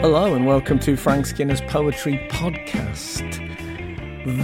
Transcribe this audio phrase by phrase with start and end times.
[0.00, 3.34] Hello, and welcome to Frank Skinner's Poetry Podcast.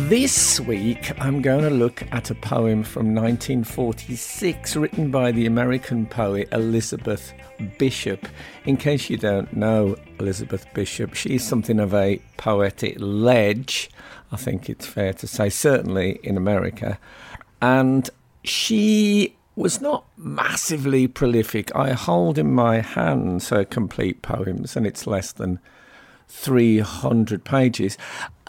[0.09, 6.07] This week, I'm going to look at a poem from 1946 written by the American
[6.07, 7.33] poet Elizabeth
[7.79, 8.27] Bishop.
[8.65, 13.91] In case you don't know Elizabeth Bishop, she's something of a poetic ledge,
[14.33, 16.99] I think it's fair to say, certainly in America.
[17.63, 18.11] And
[18.43, 21.75] she was not massively prolific.
[21.75, 25.61] I hold in my hands her complete poems, and it's less than
[26.29, 27.97] 300 pages.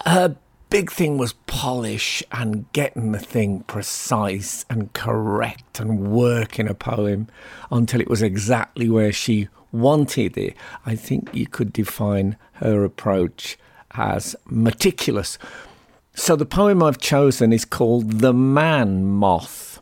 [0.06, 0.36] Her
[0.70, 7.28] big thing was polish and getting the thing precise and correct and working a poem
[7.72, 10.56] until it was exactly where she wanted it.
[10.86, 13.58] I think you could define her approach
[13.92, 15.38] as meticulous.
[16.16, 19.75] So the poem I've chosen is called The Man Moth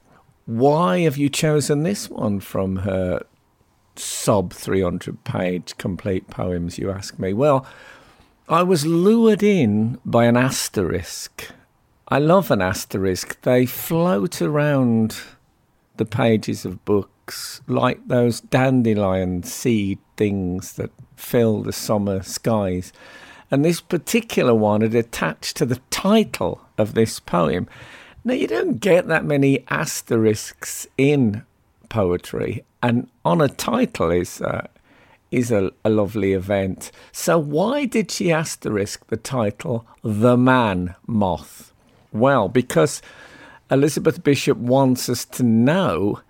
[0.46, 3.26] why have you chosen this one from her
[3.96, 7.34] sub 300 page complete poems, you ask me?
[7.34, 7.66] Well,
[8.50, 11.50] I was lured in by an asterisk.
[12.10, 13.42] I love an asterisk.
[13.42, 15.18] They float around
[15.96, 22.92] the pages of books like those dandelion seed things that fill the summer skies.
[23.50, 27.68] And this particular one had attached to the title of this poem.
[28.26, 31.44] Now, you don't get that many asterisks in
[31.90, 34.68] poetry, and on a title is uh,
[35.30, 36.92] is a, a lovely event.
[37.12, 41.74] So, why did she asterisk the title "The Man Moth"?
[42.14, 43.02] Well, because
[43.70, 46.22] Elizabeth Bishop wants us to know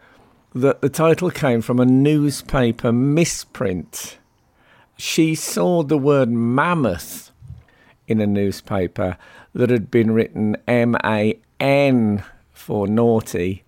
[0.55, 4.17] that the title came from a newspaper misprint.
[4.97, 7.31] She saw the word mammoth
[8.07, 9.17] in a newspaper
[9.53, 13.63] that had been written M A N for naughty,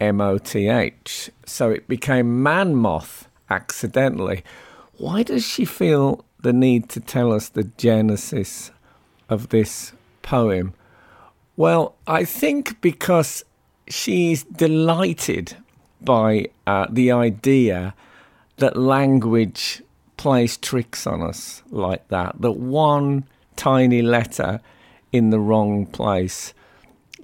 [0.00, 1.30] M O T H.
[1.44, 4.44] So it became man moth accidentally.
[4.98, 8.70] Why does she feel the need to tell us the genesis
[9.28, 10.74] of this poem?
[11.56, 13.44] Well, I think because
[13.88, 15.56] she's delighted
[16.00, 17.94] by uh, the idea
[18.58, 19.82] that language
[20.16, 23.24] plays tricks on us like that, that one
[23.56, 24.60] tiny letter
[25.10, 26.54] in the wrong place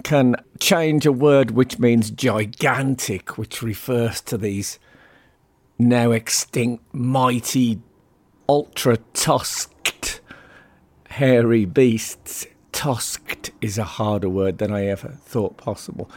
[0.04, 4.78] can change a word which means gigantic, which refers to these
[5.78, 7.80] now extinct, mighty,
[8.48, 10.20] ultra tusked,
[11.08, 12.46] hairy beasts.
[12.70, 16.10] Tusked is a harder word than I ever thought possible.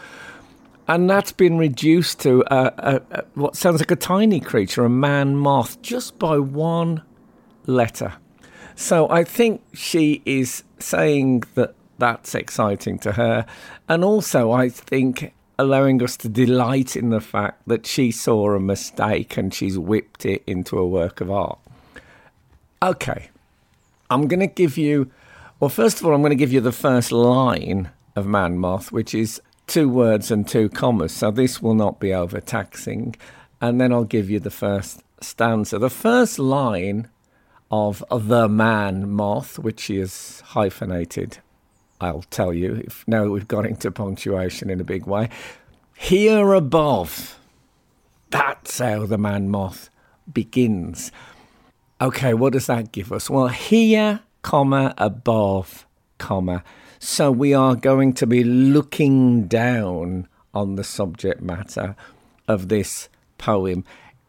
[0.88, 4.90] And that's been reduced to a, a, a, what sounds like a tiny creature, a
[4.90, 7.02] man moth, just by one
[7.66, 8.14] letter.
[8.76, 13.46] So I think she is saying that that's exciting to her.
[13.88, 18.60] And also, I think allowing us to delight in the fact that she saw a
[18.60, 21.60] mistake and she's whipped it into a work of art.
[22.82, 23.30] Okay,
[24.10, 25.12] I'm going to give you,
[25.60, 28.92] well, first of all, I'm going to give you the first line of Man Moth,
[28.92, 31.12] which is two words and two commas.
[31.12, 33.16] So this will not be overtaxing.
[33.60, 35.80] And then I'll give you the first stanza.
[35.80, 37.10] The first line
[37.72, 41.40] of The Man Moth, which is hyphenated
[42.00, 45.30] I'll tell you, if now we've got into punctuation in a big way.
[45.96, 47.40] Here above,
[48.30, 49.90] that's how the man moth
[50.32, 51.12] begins.
[52.00, 53.30] Okay, what does that give us?
[53.30, 55.88] Well, here, comma, above,
[56.20, 56.64] comma.
[57.00, 61.96] So we are going to be looking down on the subject matter
[62.48, 63.84] of this poem.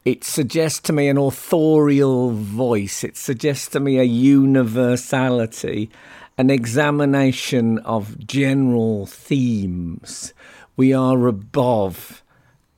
[0.05, 5.91] It suggests to me an authorial voice, it suggests to me a universality
[6.39, 10.33] an examination of general themes.
[10.77, 12.23] We are above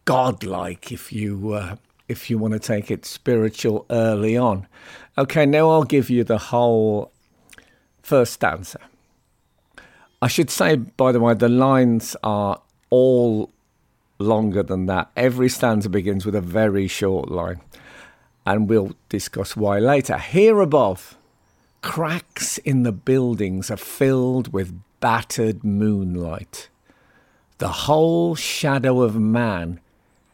[0.07, 1.77] godlike, if you uh,
[2.09, 4.67] if you want to take it spiritual early on.
[5.19, 7.13] Okay, now I'll give you the whole
[8.03, 8.81] first stanza.
[10.23, 13.51] I should say, by the way, the lines are all
[14.19, 15.11] longer than that.
[15.17, 17.61] Every stanza begins with a very short line,
[18.47, 20.17] and we'll discuss why later.
[20.17, 21.19] Here above
[21.83, 26.69] Cracks in the buildings are filled with battered moonlight.
[27.59, 29.81] The whole shadow of man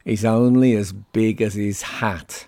[0.04, 2.46] is only as big as his hat.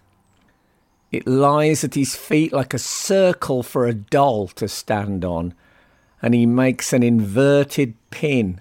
[1.11, 5.55] It lies at his feet like a circle for a doll to stand on,
[6.21, 8.61] and he makes an inverted pin,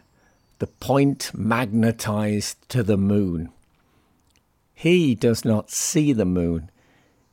[0.60, 3.50] the point magnetized to the moon.
[4.74, 6.70] He does not see the moon.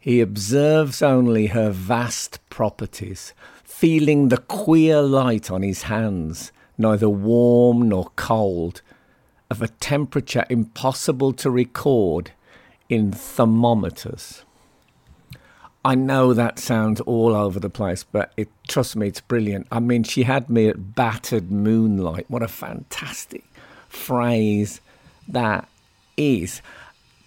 [0.05, 3.33] He observes only her vast properties,
[3.65, 8.83] feeling the queer light on his hands, neither warm nor cold,
[9.49, 12.33] of a temperature impossible to record
[12.91, 14.43] in thermometers.
[15.83, 19.67] I know that sounds all over the place, but it, trust me, it's brilliant.
[19.73, 22.27] I mean, she had me at battered moonlight.
[22.29, 23.45] What a fantastic
[23.89, 24.83] phrase
[25.29, 25.67] that
[26.19, 26.61] is.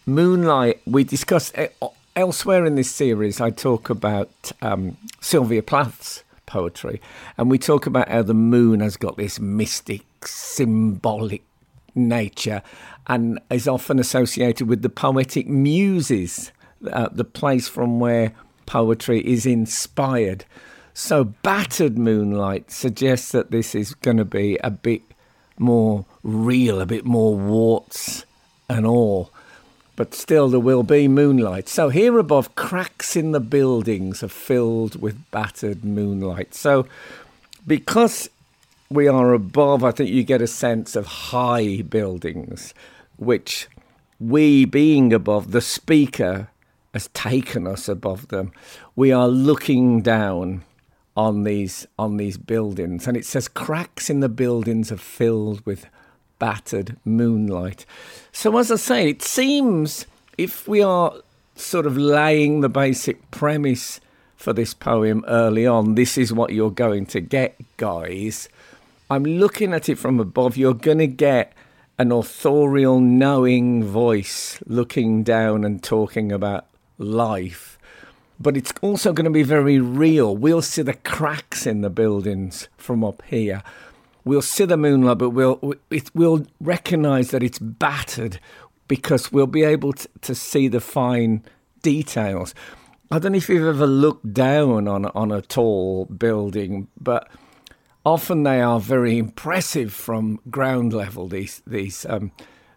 [0.06, 1.70] Moonlight, we discussed eh,
[2.18, 7.00] elsewhere in this series, I talk about um, Sylvia Plath's poetry,
[7.38, 11.44] and we talk about how the moon has got this mystic, symbolic
[11.94, 12.64] nature
[13.06, 16.52] and is often associated with the poetic muses,
[16.92, 18.34] uh, the place from where
[18.66, 20.44] poetry is inspired.
[20.96, 25.04] So, battered moonlight suggests that this is going to be a bit
[25.60, 28.26] more real, a bit more warts
[28.68, 29.32] and all.
[29.98, 31.68] But still, there will be moonlight.
[31.68, 36.54] So, here above, cracks in the buildings are filled with battered moonlight.
[36.54, 36.88] So,
[37.66, 38.30] because
[38.90, 42.76] we are above, I think you get a sense of high buildings,
[43.18, 43.68] which
[44.20, 46.50] we being above, the speaker
[46.94, 48.52] has taken us above them.
[48.96, 50.64] We are looking down
[51.16, 55.88] on these on these buildings, and it says cracks in the buildings are filled with
[56.40, 57.86] battered moonlight.
[58.32, 60.06] So as I say, it seems
[60.38, 61.14] if we are
[61.56, 64.00] sort of laying the basic premise
[64.36, 68.50] for this poem early on, this is what you're going to get, guys.
[69.10, 70.58] I'm looking at it from above.
[70.58, 71.54] You're going to get
[71.98, 76.66] an authorial, knowing voice looking down and talking about
[77.00, 77.80] life.
[78.40, 80.36] But it's also going to be very real.
[80.36, 83.64] We'll see the cracks in the buildings from up here.
[84.28, 88.40] We'll see the moonlight, but we'll it, we'll recognise that it's battered
[88.88, 91.44] because we'll be able to, to see the fine
[91.82, 92.54] details.
[93.10, 97.30] I don't know if you've ever looked down on on a tall building, but
[98.06, 101.30] often they are very impressive from ground level.
[101.30, 102.34] These these um,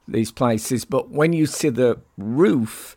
[0.06, 2.94] these places, but when you see the roof,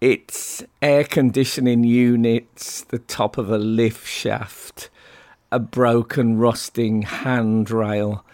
[0.00, 4.90] it's air conditioning units, the top of a lift shaft,
[5.54, 8.24] a broken, rusting handrail.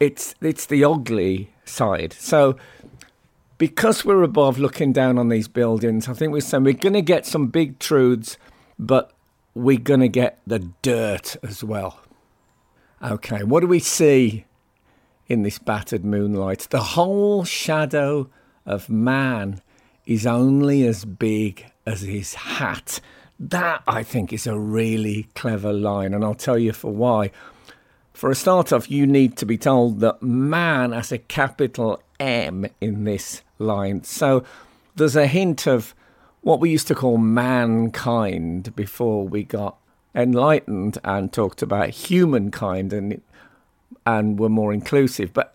[0.00, 2.14] It's it's the ugly side.
[2.14, 2.56] So
[3.58, 7.02] because we're above looking down on these buildings, I think we're saying we're going to
[7.02, 8.38] get some big truths,
[8.78, 9.12] but
[9.54, 12.00] we're going to get the dirt as well.
[13.02, 14.46] Okay, what do we see
[15.26, 16.68] in this battered moonlight?
[16.70, 18.30] The whole shadow
[18.64, 19.60] of man
[20.06, 23.00] is only as big as his hat.
[23.38, 27.30] That, I think, is a really clever line, and I'll tell you for why.
[28.12, 32.66] For a start off, you need to be told that man has a capital M
[32.80, 34.02] in this line.
[34.02, 34.44] So
[34.96, 35.94] there's a hint of
[36.40, 39.76] what we used to call mankind before we got
[40.14, 43.20] enlightened and talked about humankind and
[44.04, 45.32] and were more inclusive.
[45.32, 45.54] But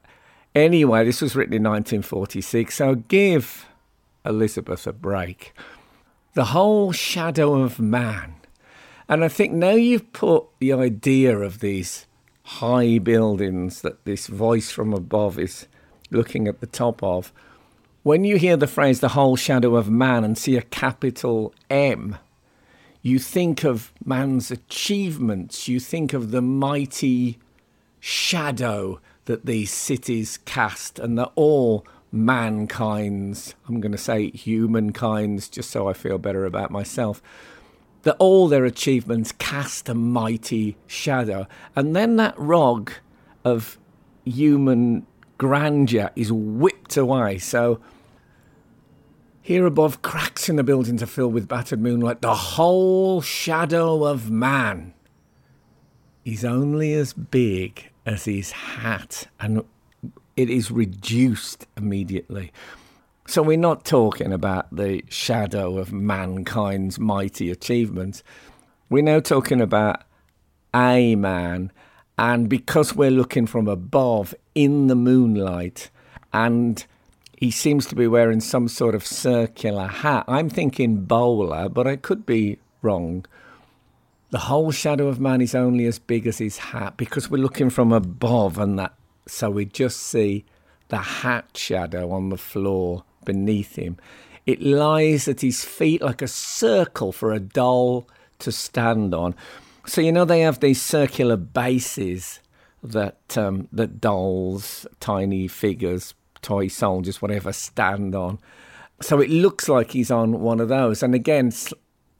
[0.53, 3.65] anyway, this was written in 1946, so give
[4.25, 5.53] Elizabeth a break.
[6.33, 8.33] The whole shadow of man.
[9.07, 12.07] And I think now you've put the idea of these
[12.44, 15.68] high buildings that this voice from above is
[16.09, 17.31] looking at the top of.
[18.01, 22.18] When you hear the phrase the whole shadow of man and see a capital M,
[23.03, 27.38] you think of man's achievements, you think of the mighty
[28.00, 35.71] shadow that these cities cast, and that all mankind's, I'm going to say humankind's, just
[35.71, 37.21] so I feel better about myself,
[38.04, 41.47] that all their achievements cast a mighty shadow.
[41.76, 42.92] And then that rug
[43.44, 43.80] of
[44.23, 47.40] human grandeur is whipped away.
[47.40, 47.81] So
[49.42, 52.21] here above, cracks in the buildings are filled with battered moonlight.
[52.21, 54.94] The whole shadow of man
[56.23, 59.28] is only as big as his hat.
[59.40, 59.64] And
[60.35, 62.52] it is reduced immediately.
[63.28, 68.23] So we're not talking about the shadow of mankind's mighty achievements.
[68.90, 70.04] We're now talking about
[70.73, 71.71] a man,
[72.18, 75.90] and because we're looking from above in the moonlight,
[76.33, 76.85] and
[77.37, 80.25] he seems to be wearing some sort of circular hat.
[80.28, 83.25] I'm thinking bowler, but I could be wrong.
[84.31, 87.69] The whole shadow of man is only as big as his hat because we're looking
[87.69, 88.94] from above, and that
[89.27, 90.45] so we just see
[90.89, 93.97] the hat shadow on the floor beneath him.
[94.45, 98.07] It lies at his feet like a circle for a doll
[98.39, 99.35] to stand on.
[99.85, 102.39] So you know they have these circular bases
[102.83, 108.39] that um, that dolls, tiny figures, toy soldiers, whatever, stand on.
[109.01, 111.75] So it looks like he's on one of those, and again, sl-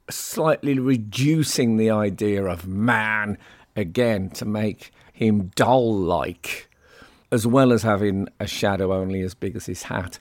[0.10, 3.38] slightly reducing the idea of man
[3.76, 6.70] again to make him doll-like
[7.34, 10.20] as well as having a shadow only as big as his hat.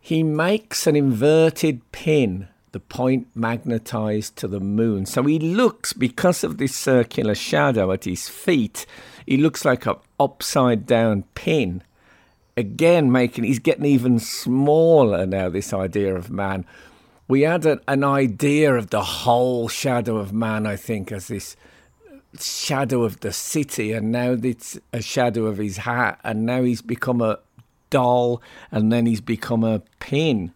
[0.00, 5.04] He makes an inverted pin the point magnetized to the moon.
[5.04, 8.86] So he looks, because of this circular shadow at his feet,
[9.26, 11.82] he looks like an upside down pin.
[12.56, 15.50] Again, making he's getting even smaller now.
[15.50, 16.64] This idea of man.
[17.28, 21.54] We had a, an idea of the whole shadow of man, I think, as this
[22.38, 26.82] shadow of the city, and now it's a shadow of his hat, and now he's
[26.82, 27.38] become a
[27.90, 30.52] doll, and then he's become a pin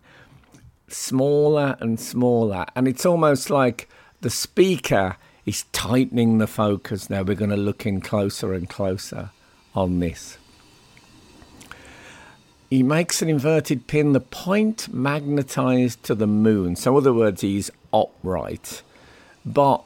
[0.88, 2.66] smaller and smaller.
[2.74, 3.88] And it's almost like
[4.20, 7.22] the speaker is tightening the focus now.
[7.22, 9.30] We're going to look in closer and closer
[9.74, 10.38] on this.
[12.70, 16.76] He makes an inverted pin, the point magnetized to the moon.
[16.76, 18.82] So, in other words, he's upright.
[19.44, 19.84] But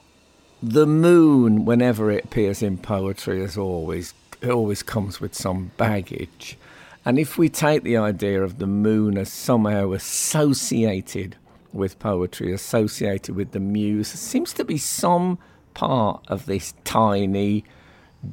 [0.62, 6.57] the moon, whenever it appears in poetry, as always, it always comes with some baggage.
[7.05, 11.37] And if we take the idea of the moon as somehow associated
[11.73, 15.38] with poetry, associated with the muse, there seems to be some
[15.75, 17.65] part of this tiny,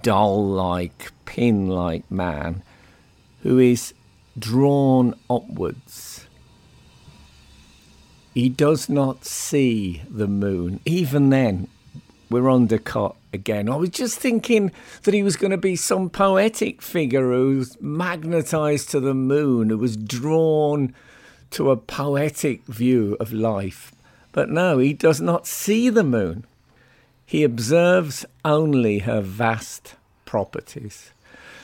[0.01, 2.63] doll like, pin like man
[3.43, 3.93] who is
[4.37, 6.25] drawn upwards.
[8.33, 10.79] He does not see the moon.
[10.85, 11.67] Even then,
[12.29, 13.69] we're on undercut again.
[13.69, 14.71] I was just thinking
[15.03, 19.77] that he was going to be some poetic figure who's magnetized to the moon, who
[19.77, 20.93] was drawn
[21.51, 23.91] to a poetic view of life.
[24.31, 26.45] But no, he does not see the moon.
[27.25, 31.11] He observes only her vast properties.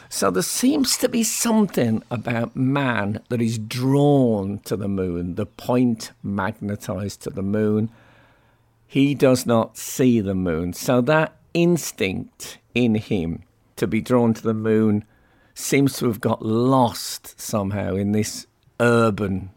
[0.09, 5.45] So there seems to be something about man that is drawn to the moon, the
[5.45, 7.89] point magnetized to the moon.
[8.91, 10.73] He does not see the moon.
[10.73, 13.43] So that instinct in him
[13.77, 15.05] to be drawn to the moon
[15.55, 18.47] seems to have got lost somehow in this
[18.81, 19.51] urban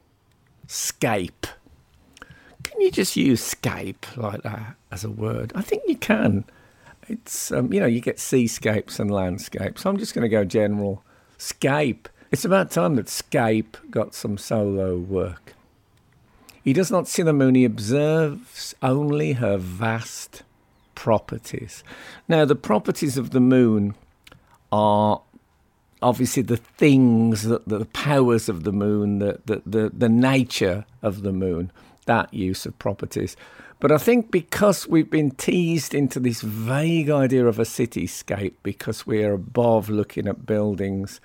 [0.69, 1.49] scape.
[2.63, 5.51] Can you just use scape like that as a word?
[5.57, 6.45] I think you can.
[7.09, 9.85] It's um, you know you get seascapes and landscapes.
[9.85, 11.03] I'm just going to go general
[11.39, 12.09] scape.
[12.31, 15.54] It's about time that scape got some solo work.
[16.65, 20.43] He does not see the moon; he observes only her vast
[20.95, 21.85] properties.
[22.27, 23.95] Now, the properties of the moon
[24.73, 25.21] are
[26.01, 31.23] obviously the things that the powers of the moon, the, the, the, the nature of
[31.23, 31.71] the moon,
[32.07, 33.37] that use of properties.
[33.81, 39.07] But I think because we've been teased into this vague idea of a cityscape, because
[39.07, 41.21] we're above looking at buildings,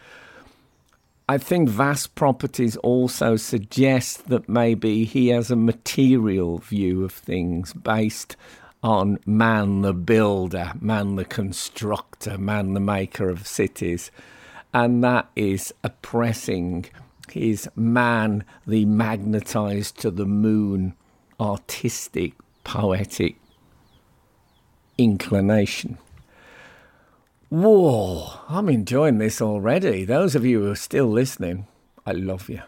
[1.29, 7.71] I think vast properties also suggest that maybe he has a material view of things
[7.71, 8.35] based
[8.81, 14.09] on man the builder, man the constructor, man the maker of cities.
[14.73, 16.87] And that is oppressing
[17.29, 20.95] his man the magnetized to the moon
[21.39, 22.33] artistic,
[22.63, 23.35] poetic
[24.97, 25.99] inclination.
[27.49, 30.05] Whoa, I'm enjoying this already.
[30.05, 31.65] Those of you who are still listening,
[32.05, 32.61] I love you.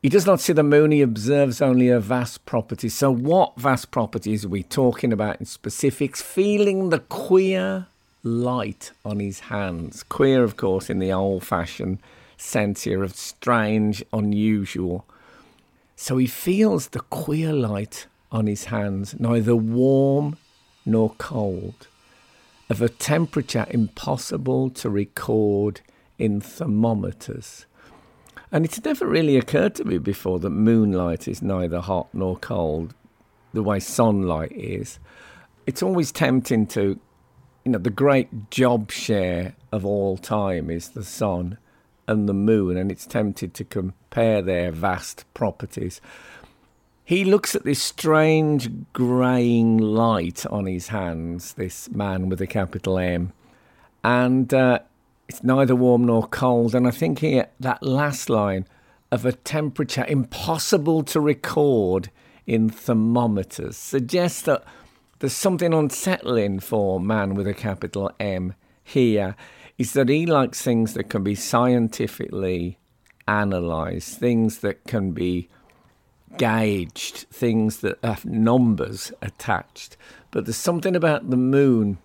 [0.00, 2.88] He does not see the moon, he observes only a vast property.
[2.88, 6.22] So, what vast properties are we talking about in specifics?
[6.22, 7.88] Feeling the queer
[8.22, 10.04] light on his hands.
[10.04, 11.98] Queer, of course, in the old fashioned
[12.36, 15.04] sense here of strange, unusual.
[15.96, 20.36] So, he feels the queer light on his hands, neither warm
[20.86, 21.88] nor cold,
[22.70, 25.80] of a temperature impossible to record
[26.18, 27.66] in thermometers.
[28.52, 32.94] And it's never really occurred to me before that moonlight is neither hot nor cold
[33.52, 35.00] the way sunlight is.
[35.66, 36.98] It's always tempting to,
[37.64, 41.58] you know, the great job share of all time is the sun
[42.06, 46.00] and the moon, and it's tempted to compare their vast properties.
[47.10, 53.00] He looks at this strange greying light on his hands, this man with a capital
[53.00, 53.32] M,
[54.04, 54.78] and uh,
[55.28, 56.72] it's neither warm nor cold.
[56.72, 58.64] And I think here, that last line
[59.10, 62.12] of a temperature impossible to record
[62.46, 64.62] in thermometers suggests that
[65.18, 69.34] there's something unsettling for man with a capital M here.
[69.78, 72.78] Is that he likes things that can be scientifically
[73.26, 75.48] analysed, things that can be
[76.36, 79.96] gauged, things that have numbers attached.
[80.30, 81.98] But there's something about the moon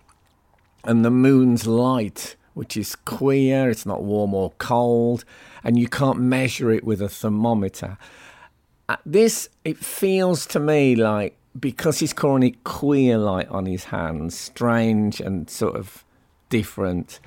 [0.84, 5.26] and the moon's light which is queer, it's not warm or cold,
[5.62, 7.98] and you can't measure it with a thermometer.
[8.88, 13.84] Uh, this, it feels to me like because he's calling it queer light on his
[13.84, 16.02] hands, strange and sort of
[16.48, 17.20] different,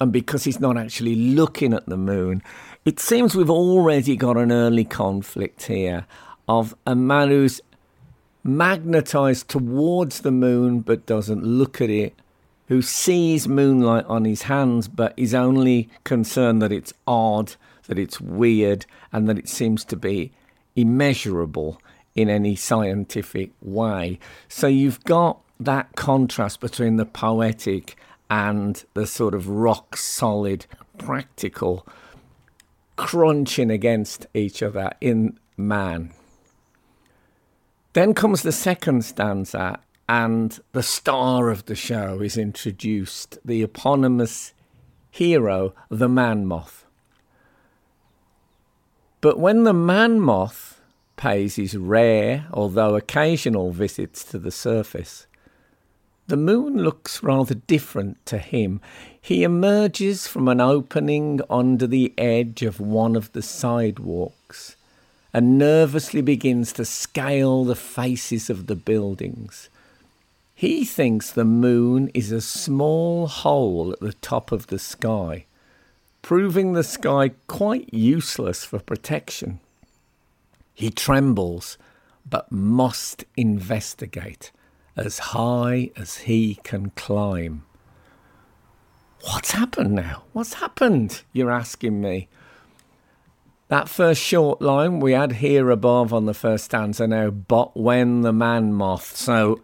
[0.00, 2.42] and because he's not actually looking at the moon,
[2.86, 6.06] it seems we've already got an early conflict here
[6.50, 7.60] of a man who's
[8.42, 12.12] magnetized towards the moon but doesn't look at it,
[12.66, 17.54] who sees moonlight on his hands but is only concerned that it's odd,
[17.86, 20.32] that it's weird, and that it seems to be
[20.74, 21.80] immeasurable
[22.16, 24.18] in any scientific way.
[24.48, 27.96] So you've got that contrast between the poetic
[28.28, 30.66] and the sort of rock solid
[30.98, 31.86] practical
[32.96, 36.12] crunching against each other in man.
[37.92, 44.52] Then comes the second stanza, and the star of the show is introduced the eponymous
[45.10, 46.86] hero, the man moth.
[49.20, 50.80] But when the man moth
[51.16, 55.26] pays his rare, although occasional visits to the surface,
[56.28, 58.80] the moon looks rather different to him.
[59.20, 64.76] He emerges from an opening under the edge of one of the sidewalks
[65.32, 69.68] and nervously begins to scale the faces of the buildings.
[70.54, 75.46] He thinks the moon is a small hole at the top of the sky,
[76.20, 79.60] proving the sky quite useless for protection.
[80.74, 81.78] He trembles,
[82.28, 84.52] but must investigate
[84.96, 87.64] as high as he can climb.
[89.22, 90.24] What's happened now?
[90.32, 91.22] What's happened?
[91.32, 92.28] You're asking me.
[93.70, 98.22] That first short line we had here above on the first stanza now, but when
[98.22, 99.14] the man moth.
[99.14, 99.60] So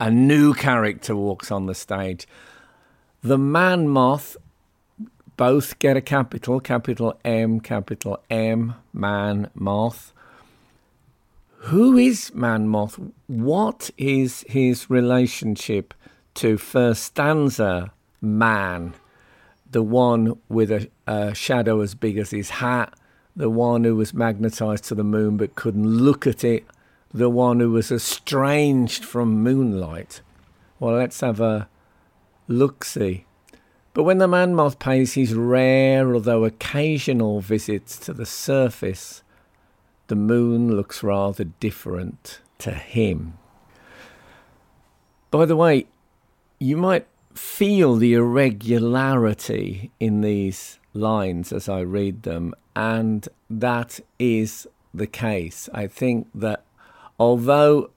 [0.00, 2.26] a new character walks on the stage.
[3.20, 4.38] The man moth
[5.36, 10.14] both get a capital, capital M, capital M, man moth.
[11.58, 12.98] Who is Man Moth?
[13.26, 15.92] What is his relationship
[16.34, 18.94] to first stanza man?
[19.68, 22.94] The one with a, a shadow as big as his hat,
[23.36, 26.66] the one who was magnetized to the moon but couldn't look at it,
[27.12, 30.22] the one who was estranged from moonlight.
[30.80, 31.68] Well, let's have a
[32.48, 33.26] look see.
[33.92, 39.22] But when the man moth pays his rare, although occasional visits to the surface,
[40.08, 43.38] the moon looks rather different to him.
[45.30, 45.86] By the way,
[46.58, 54.68] you might feel the irregularity in these lines as I read them, and that is
[54.92, 55.68] the case.
[55.72, 56.62] I think that
[57.18, 57.90] although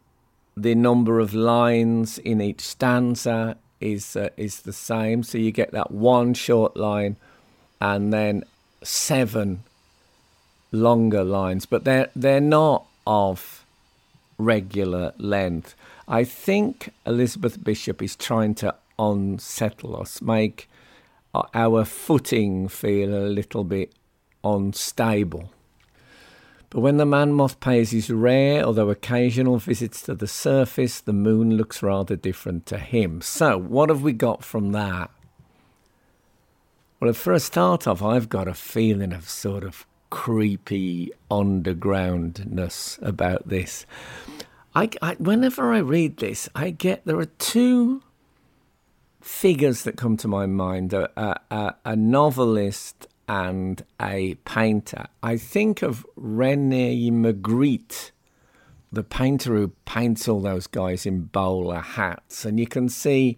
[0.56, 5.72] the number of lines in each stanza is uh, is the same, so you get
[5.72, 7.18] that one short line
[7.82, 8.44] and then
[8.82, 9.64] seven
[10.72, 13.66] longer lines, but they're they're not of
[14.38, 15.76] regular length.
[16.08, 20.70] I think Elizabeth Bishop is trying to unsettle us, make
[21.54, 23.94] our footing feel a little bit
[24.44, 25.52] unstable.
[26.70, 31.14] But when the man moth pays his rare, although occasional visits to the surface, the
[31.14, 33.22] moon looks rather different to him.
[33.22, 35.10] So, what have we got from that?
[37.00, 43.48] Well, for a start off, I've got a feeling of sort of creepy undergroundness about
[43.48, 43.86] this.
[44.76, 48.04] I, I, whenever I read this, I get there are two
[49.22, 51.10] figures that come to my mind: a,
[51.50, 55.06] a, a novelist and a painter.
[55.22, 58.10] I think of Rene Magritte,
[58.92, 63.38] the painter who paints all those guys in bowler hats, and you can see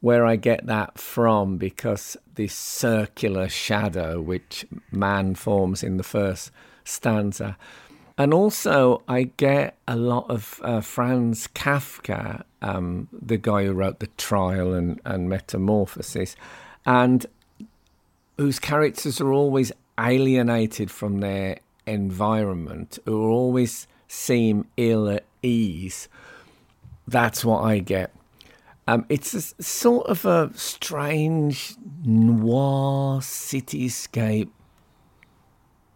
[0.00, 6.52] where I get that from because this circular shadow which man forms in the first
[6.84, 7.58] stanza.
[8.16, 13.98] And also, I get a lot of uh, Franz Kafka, um, the guy who wrote
[13.98, 16.36] The Trial and, and Metamorphosis,
[16.86, 17.26] and
[18.38, 19.70] whose characters are always
[20.00, 26.08] alienated from their environment, who always seem ill at ease.
[27.06, 28.12] That's what I get
[28.88, 31.74] um, it's a sort of a strange
[32.06, 34.48] noir cityscape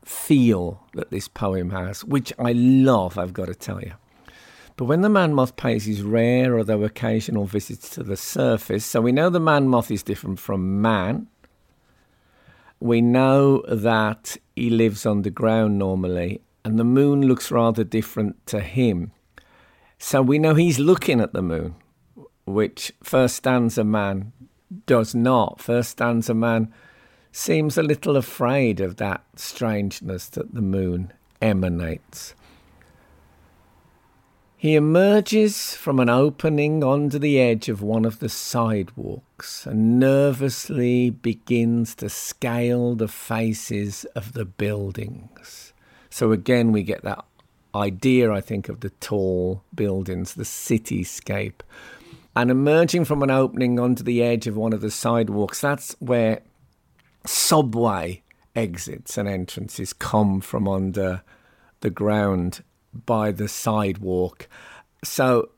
[0.04, 3.94] feel that this poem has, which I love, I've got to tell you.
[4.76, 9.00] But when the man moth pays his rare, although occasional visits to the surface, so
[9.00, 11.28] we know the man moth is different from man.
[12.82, 19.12] We know that he lives underground normally, and the moon looks rather different to him.
[19.98, 21.76] So we know he's looking at the moon
[22.44, 24.32] which First Stanza Man
[24.86, 25.60] does not.
[25.60, 26.74] First Stanza Man
[27.30, 32.34] seems a little afraid of that strangeness that the moon emanates.
[34.62, 41.10] He emerges from an opening onto the edge of one of the sidewalks and nervously
[41.10, 45.72] begins to scale the faces of the buildings.
[46.10, 47.24] So again, we get that
[47.74, 51.62] idea, I think, of the tall buildings, the cityscape.
[52.36, 56.40] And emerging from an opening onto the edge of one of the sidewalks, that's where
[57.26, 58.22] subway
[58.54, 61.22] exits and entrances come from under
[61.80, 62.62] the ground
[63.06, 64.48] by the sidewalk.
[65.04, 65.50] So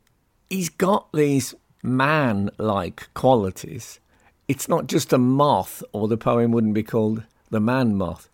[0.48, 4.00] he's got these man like qualities.
[4.48, 8.28] It's not just a moth, or the poem wouldn't be called The Man Moth,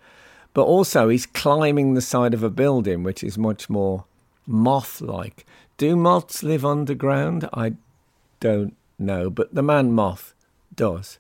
[0.55, 4.05] but also he's climbing the side of a building, which is much more
[4.47, 5.47] moth like.
[5.77, 7.49] Do moths live underground?
[7.55, 7.75] I
[8.41, 10.35] don't know, but the man moth
[10.75, 11.19] does.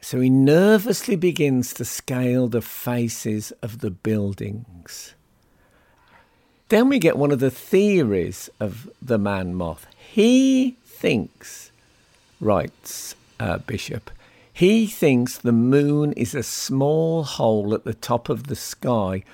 [0.00, 5.14] So he nervously begins to scale the faces of the buildings.
[6.70, 9.88] Then we get one of the theories of the man moth.
[9.98, 11.72] He thinks,
[12.40, 14.08] writes uh, Bishop,
[14.52, 19.24] he thinks the moon is a small hole at the top of the sky,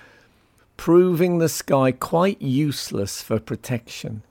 [0.79, 4.23] proving the sky quite useless for protection.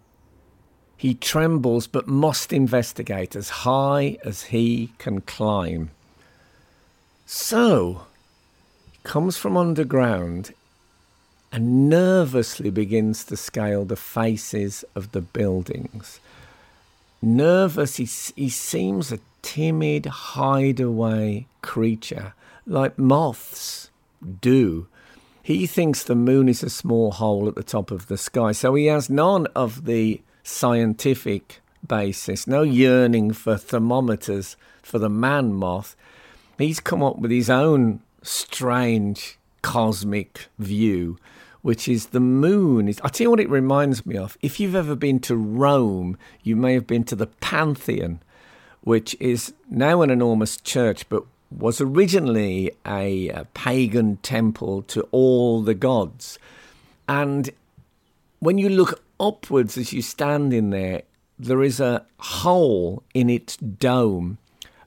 [0.98, 5.92] He trembles but must investigate as high as he can climb.
[7.28, 8.08] So,
[9.04, 10.56] comes from underground
[11.56, 16.20] and nervously begins to scale the faces of the buildings.
[17.22, 18.04] Nervous, he,
[18.36, 22.34] he seems a timid, hideaway creature,
[22.68, 23.90] like moths
[24.42, 24.88] do.
[25.42, 28.76] He thinks the moon is a small hole at the top of the sky, so
[28.76, 35.96] he has none of the scientific basis, no yearning for thermometers for the man moth.
[36.58, 41.18] He's come up with his own strange cosmic view
[41.66, 42.88] which is the moon.
[43.02, 44.38] I'll tell you what, it reminds me of.
[44.40, 48.20] If you've ever been to Rome, you may have been to the Pantheon,
[48.82, 55.64] which is now an enormous church, but was originally a, a pagan temple to all
[55.64, 56.38] the gods.
[57.10, 57.50] And
[58.38, 61.02] when you look upwards as you stand in there,
[61.40, 64.38] there is a hole in its dome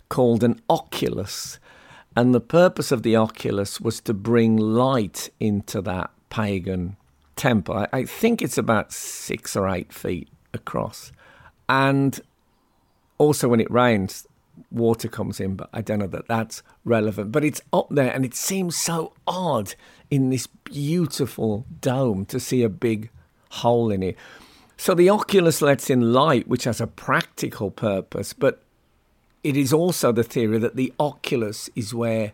[0.08, 1.58] called an oculus.
[2.14, 6.96] And the purpose of the oculus was to bring light into that pagan
[7.36, 7.76] temple.
[7.76, 11.12] I, I think it's about six or eight feet across.
[11.68, 12.20] And
[13.18, 14.26] also, when it rains,
[14.70, 17.32] water comes in, but I don't know that that's relevant.
[17.32, 19.74] But it's up there, and it seems so odd
[20.10, 23.10] in this beautiful dome to see a big
[23.50, 24.16] hole in it.
[24.76, 28.62] So the oculus lets in light, which has a practical purpose, but
[29.42, 32.32] it is also the theory that the oculus is where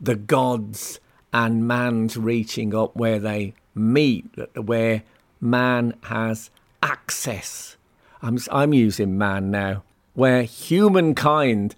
[0.00, 1.00] the gods
[1.32, 5.02] and man's reaching up where they meet, where
[5.40, 6.50] man has
[6.82, 7.76] access.
[8.20, 9.82] I'm, I'm using man now,
[10.14, 11.74] where humankind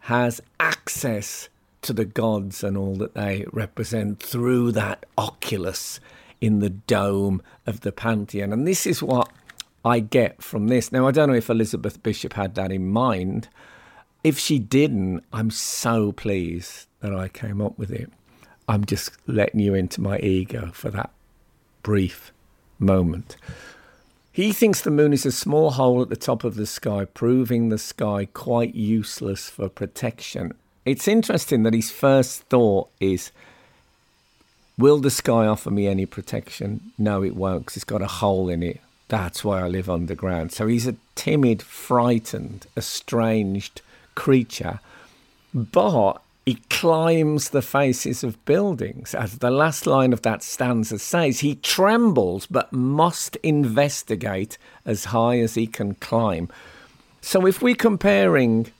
[0.00, 1.48] has access
[1.82, 6.00] to the gods and all that they represent through that oculus
[6.40, 8.52] in the dome of the Pantheon.
[8.52, 9.30] And this is what
[9.84, 10.92] I get from this.
[10.92, 13.48] Now, I don't know if Elizabeth Bishop had that in mind.
[14.22, 18.10] If she didn't, I'm so pleased that I came up with it.
[18.68, 21.10] I'm just letting you into my ego for that
[21.82, 22.32] brief
[22.78, 23.36] moment.
[24.30, 27.70] He thinks the moon is a small hole at the top of the sky, proving
[27.70, 30.52] the sky quite useless for protection.
[30.84, 33.32] It's interesting that his first thought is
[34.78, 36.92] Will the sky offer me any protection?
[36.96, 38.80] No, it won't, because it's got a hole in it.
[39.08, 40.52] That's why I live underground.
[40.52, 43.82] So he's a timid, frightened, estranged
[44.14, 44.78] creature.
[45.52, 49.14] But he climbs the faces of buildings.
[49.14, 54.56] As the last line of that stanza says, he trembles but must investigate
[54.86, 56.48] as high as he can climb.
[57.20, 58.72] So if we're comparing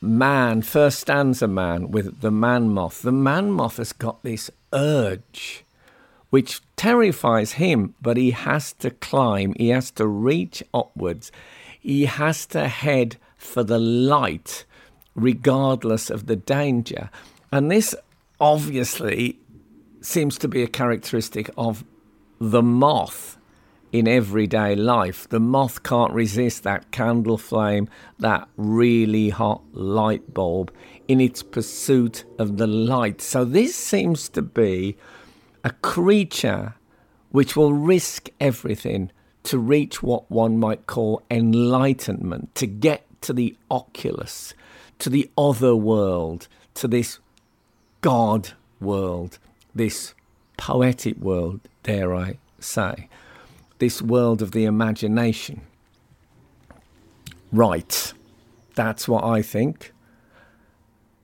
[0.00, 5.62] man, first stanza man, with the man moth, the man moth has got this urge
[6.30, 11.30] which terrifies him, but he has to climb, he has to reach upwards,
[11.78, 14.64] he has to head for the light
[15.14, 17.10] regardless of the danger.
[17.52, 17.94] And this
[18.40, 19.38] obviously
[20.00, 21.84] seems to be a characteristic of
[22.40, 23.38] the moth
[23.92, 25.28] in everyday life.
[25.28, 30.72] The moth can't resist that candle flame, that really hot light bulb
[31.06, 33.20] in its pursuit of the light.
[33.20, 34.96] So, this seems to be
[35.62, 36.74] a creature
[37.30, 39.12] which will risk everything
[39.44, 44.54] to reach what one might call enlightenment, to get to the oculus,
[44.98, 47.18] to the other world, to this
[48.00, 49.38] God world,
[49.74, 50.14] this
[50.56, 53.08] poetic world, dare I say,
[53.78, 55.62] this world of the imagination.
[57.52, 58.12] Right,
[58.74, 59.92] that's what I think.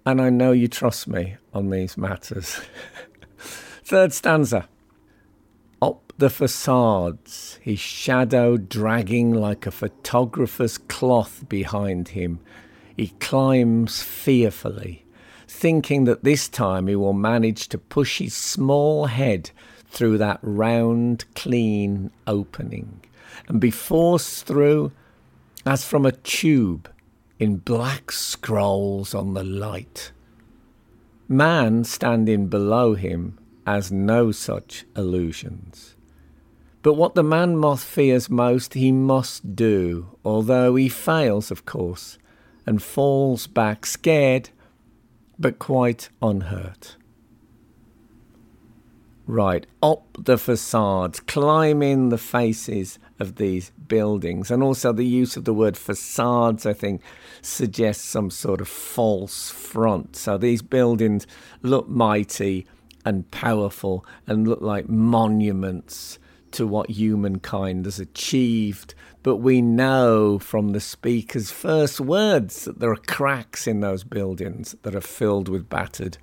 [0.06, 2.60] And I know you trust me on these matters.
[3.84, 4.68] Third stanza.
[5.82, 12.40] Up the facades, his shadow dragging like a photographer's cloth behind him,
[13.00, 15.06] he climbs fearfully,
[15.48, 19.50] thinking that this time he will manage to push his small head
[19.86, 23.00] through that round, clean opening
[23.48, 24.92] and be forced through
[25.64, 26.90] as from a tube
[27.38, 30.12] in black scrolls on the light.
[31.26, 35.96] Man standing below him has no such illusions.
[36.82, 42.18] But what the man moth fears most, he must do, although he fails, of course,
[42.70, 44.48] and falls back scared,
[45.40, 46.94] but quite unhurt.
[49.26, 54.52] Right, up the facades, climbing the faces of these buildings.
[54.52, 57.02] And also the use of the word facades, I think,
[57.42, 60.14] suggests some sort of false front.
[60.14, 61.26] So these buildings
[61.62, 62.68] look mighty
[63.04, 66.20] and powerful and look like monuments
[66.52, 68.94] to what humankind has achieved.
[69.22, 74.74] But we know from the speaker's first words that there are cracks in those buildings
[74.82, 76.16] that are filled with battered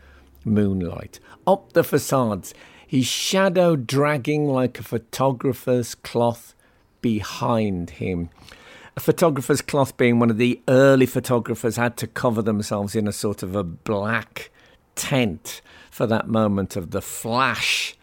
[0.44, 1.20] moonlight.
[1.46, 2.54] Up the facades,
[2.88, 6.56] his shadow dragging like a photographer's cloth
[7.02, 8.30] behind him.
[8.96, 13.12] A photographer's cloth being one of the early photographers had to cover themselves in a
[13.12, 14.50] sort of a black
[14.96, 17.96] tent for that moment of the flash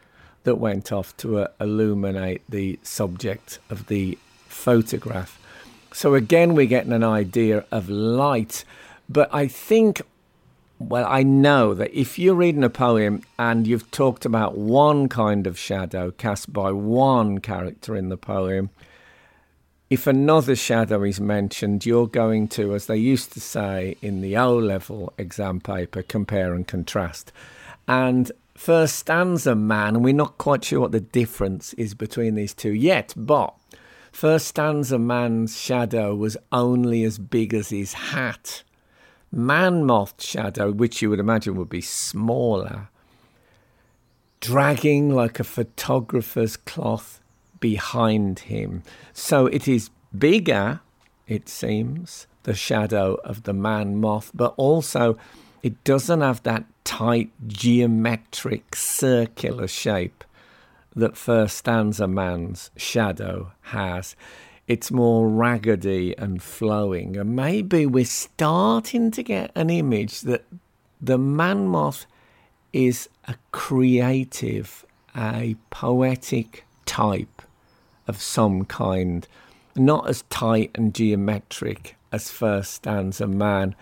[0.44, 4.16] that went off to uh, illuminate the subject of the
[4.54, 5.38] photograph.
[5.92, 8.64] So again, we're getting an idea of light.
[9.08, 10.02] But I think,
[10.78, 15.46] well, I know that if you're reading a poem and you've talked about one kind
[15.46, 18.70] of shadow cast by one character in the poem,
[19.90, 24.36] if another shadow is mentioned, you're going to, as they used to say in the
[24.36, 27.30] O level exam paper, compare and contrast.
[27.86, 32.72] And first stanza man, we're not quite sure what the difference is between these two
[32.72, 33.54] yet, but
[34.14, 38.62] first stanza man's shadow was only as big as his hat.
[39.33, 42.88] Man moth shadow, which you would imagine would be smaller,
[44.40, 47.20] dragging like a photographer's cloth
[47.59, 48.85] behind him.
[49.12, 50.81] So it is bigger,
[51.27, 55.18] it seems, the shadow of the man moth, but also
[55.64, 60.22] it doesn't have that tight geometric circular shape
[60.94, 64.16] that first stanza man's shadow has.
[64.66, 70.44] It's more raggedy and flowing, and maybe we're starting to get an image that
[71.00, 72.07] the man moth
[72.72, 77.42] is a creative, a poetic type
[78.07, 79.26] of some kind,
[79.76, 83.74] not as tight and geometric as first stanza man.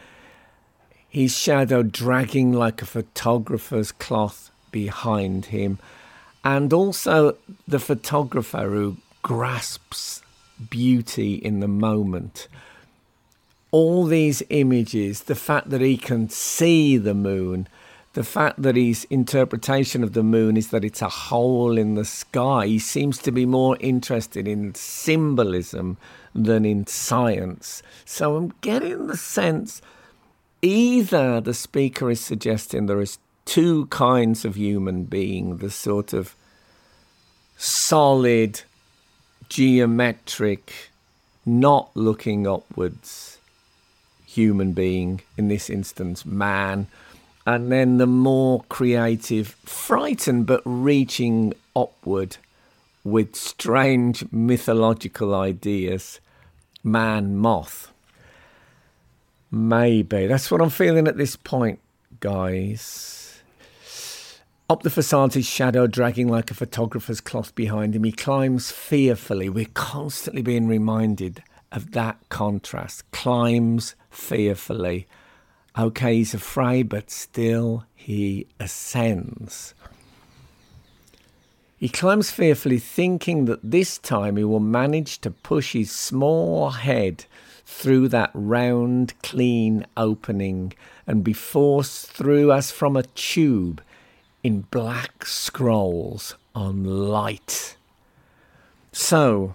[1.09, 5.79] His shadow dragging like a photographer's cloth behind him,
[6.45, 10.23] and also the photographer who grasps
[10.71, 12.49] beauty in the moment.
[13.71, 17.69] All these images, the fact that he can see the moon,
[18.13, 22.05] the fact that his interpretation of the moon is that it's a hole in the
[22.05, 25.97] sky, he seems to be more interested in symbolism
[26.35, 27.83] than in science.
[28.05, 29.81] So I'm getting the sense
[30.61, 33.19] either the speaker is suggesting there is
[33.53, 36.35] two kinds of human being the sort of
[37.57, 38.63] solid,
[39.49, 40.91] geometric,
[41.45, 43.39] not looking upwards
[44.25, 46.87] human being, in this instance, man
[47.47, 52.37] and then the more creative, frightened but reaching upward
[53.05, 56.21] with strange mythological ideas,
[56.85, 57.93] man moth.
[59.51, 60.27] Maybe.
[60.27, 61.81] That's what I'm feeling at this point,
[62.21, 63.22] guys.
[64.73, 68.05] Up the facade, his shadow dragging like a photographer's cloth behind him.
[68.05, 69.51] He climbs fearfully.
[69.51, 73.11] We're constantly being reminded of that contrast.
[73.11, 75.07] Climbs fearfully
[75.79, 79.75] Okay, he's afraid, but still he ascends.
[81.77, 87.27] He climbs fearfully, thinking that this time he will manage to push his small head
[87.67, 90.73] through that round, clean opening
[91.07, 93.83] and be forced through as from a tube
[94.43, 97.77] in black scrolls on light.
[98.93, 99.55] So,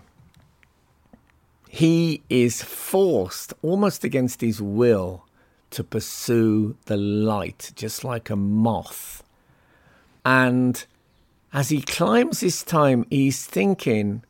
[1.70, 5.26] he is forced, almost against his will,
[5.72, 9.24] to pursue the light, just like a moth.
[10.26, 10.84] And
[11.54, 14.24] as he climbs this time, he's thinking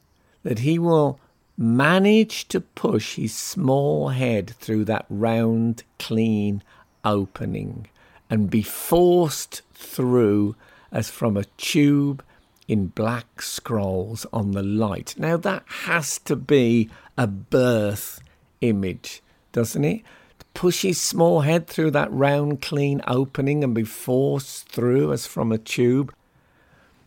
[0.43, 1.19] that he will
[1.57, 6.63] manage to push his small head through that round, clean
[7.03, 7.87] opening
[8.29, 10.55] and be forced through
[10.91, 12.23] as from a tube
[12.67, 15.15] in black scrolls on the light.
[15.17, 18.19] Now, that has to be a birth
[18.61, 20.03] image, doesn't it?
[20.39, 25.25] To Push his small head through that round, clean opening and be forced through as
[25.25, 26.13] from a tube.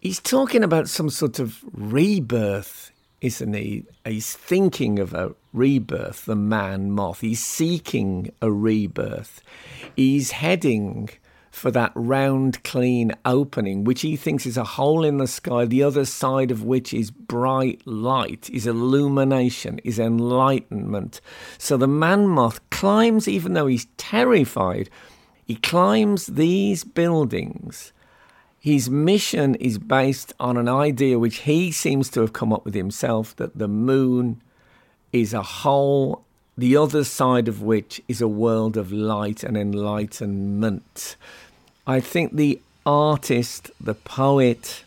[0.01, 3.85] He's talking about some sort of rebirth, isn't he?
[4.05, 7.21] He's thinking of a rebirth, the man moth.
[7.21, 9.43] He's seeking a rebirth.
[9.95, 11.11] He's heading
[11.51, 15.83] for that round, clean opening, which he thinks is a hole in the sky, the
[15.83, 21.21] other side of which is bright light, is illumination, is enlightenment.
[21.59, 24.89] So the man moth climbs, even though he's terrified,
[25.45, 27.93] he climbs these buildings.
[28.61, 32.75] His mission is based on an idea which he seems to have come up with
[32.75, 34.43] himself that the moon
[35.13, 36.25] is a hole
[36.59, 41.17] the other side of which is a world of light and enlightenment.
[41.87, 44.85] I think the artist, the poet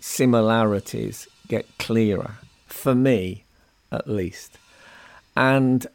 [0.00, 3.44] similarities get clearer, for me
[3.92, 4.56] at least.
[5.36, 5.86] And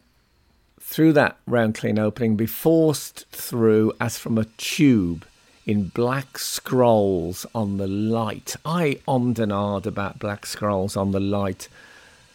[0.80, 5.26] through that round clean opening, be forced through as from a tube
[5.66, 8.56] in black scrolls on the light.
[8.64, 11.68] I ommed and ahed about black scrolls on the light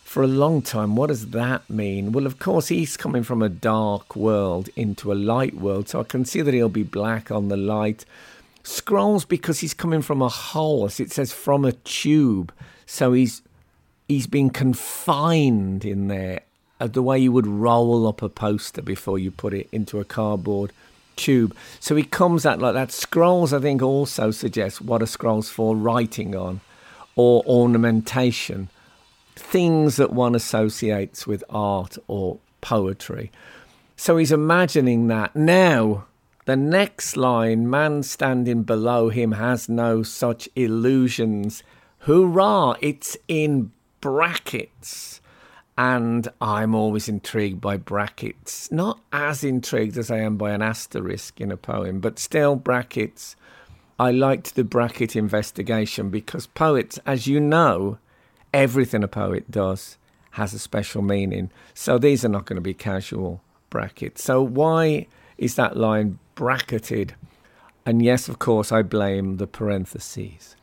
[0.05, 0.97] for a long time.
[0.97, 2.11] What does that mean?
[2.11, 6.05] Well, of course, he's coming from a dark world into a light world, so I
[6.05, 8.05] can see that he'll be black on the light.
[8.65, 12.53] Scrolls because he's coming from a hole, as it says, from a tube.
[12.87, 13.43] So he's
[14.09, 16.41] he's been confined in there,
[16.81, 20.05] uh, the way you would roll up a poster before you put it into a
[20.05, 20.73] cardboard
[21.21, 21.55] tube.
[21.79, 22.93] So he comes out like that.
[22.93, 25.77] Scrolls, I think, also suggest what are scrolls for?
[25.77, 26.61] Writing on,
[27.17, 28.69] or ornamentation
[29.41, 33.31] things that one associates with art or poetry.
[33.97, 35.35] So he's imagining that.
[35.35, 36.07] Now,
[36.45, 41.63] the next line, man standing below him has no such illusions.
[42.01, 42.75] Hurrah!
[42.81, 45.20] It's in brackets.
[45.79, 48.71] And I'm always intrigued by brackets.
[48.71, 53.37] Not as intrigued as I am by an asterisk in a poem, but still brackets.
[53.99, 57.99] I liked the bracket investigation because poets, as you know,
[58.53, 59.97] everything a poet does
[60.33, 61.51] has a special meaning.
[61.75, 64.23] So these are not going to be casual brackets.
[64.23, 65.07] So why
[65.39, 67.15] is that line bracketed?
[67.87, 70.57] And yes, of course, I blame the parentheses.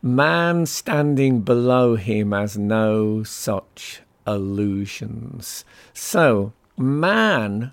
[0.00, 5.64] Man standing below him has no such illusions.
[5.92, 7.72] So, man,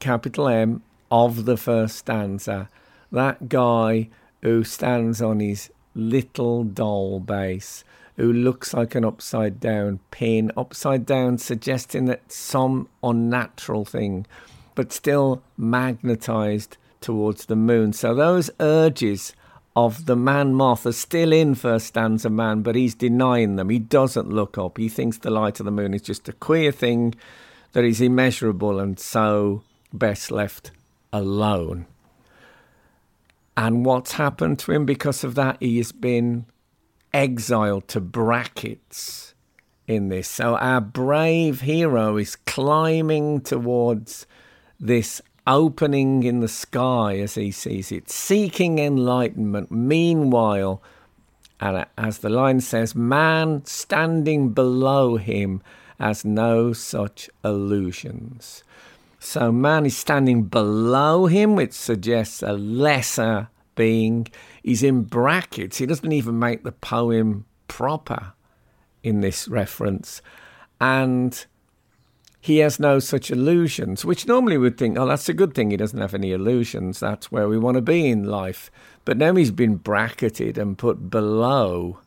[0.00, 2.68] capital M, of the first stanza,
[3.10, 4.10] that guy
[4.42, 7.84] who stands on his little doll base
[8.16, 14.26] who looks like an upside down pin, upside down suggesting that some unnatural thing,
[14.74, 17.92] but still magnetized towards the moon.
[17.92, 19.34] So those urges
[19.76, 23.70] of the man are still in first stanza man, but he's denying them.
[23.70, 24.78] He doesn't look up.
[24.78, 27.14] He thinks the light of the moon is just a queer thing
[27.72, 30.70] that is immeasurable and so best left
[31.12, 31.86] alone.
[33.56, 35.56] And what's happened to him because of that?
[35.60, 36.46] He has been
[37.12, 39.34] exiled to brackets
[39.86, 40.28] in this.
[40.28, 44.26] So our brave hero is climbing towards
[44.80, 49.70] this opening in the sky as he sees it, seeking enlightenment.
[49.70, 50.82] Meanwhile,
[51.60, 55.62] and as the line says, man standing below him
[55.98, 58.64] has no such illusions.
[59.18, 64.28] So man is standing below him, which suggests a lesser being.
[64.62, 65.78] He's in brackets.
[65.78, 68.34] He doesn't even make the poem proper
[69.02, 70.20] in this reference.
[70.80, 71.44] And
[72.44, 75.70] he has no such illusions, which normally would think, oh, that's a good thing.
[75.70, 77.00] He doesn't have any illusions.
[77.00, 78.70] That's where we want to be in life.
[79.06, 82.00] But now he's been bracketed and put below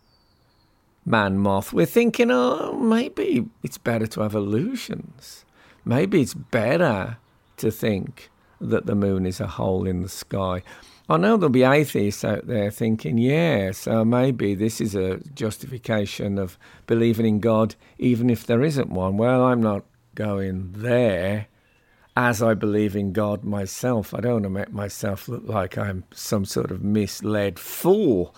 [1.04, 1.74] man moth.
[1.74, 5.44] We're thinking, oh, maybe it's better to have illusions.
[5.84, 7.18] Maybe it's better
[7.58, 8.30] to think
[8.62, 10.62] that the moon is a hole in the sky.
[11.10, 16.38] I know there'll be atheists out there thinking, yeah, so maybe this is a justification
[16.38, 19.18] of believing in God, even if there isn't one.
[19.18, 19.84] Well, I'm not
[20.18, 21.48] going there.
[22.16, 26.04] As I believe in God myself, I don't want to make myself look like I'm
[26.12, 28.34] some sort of misled fool.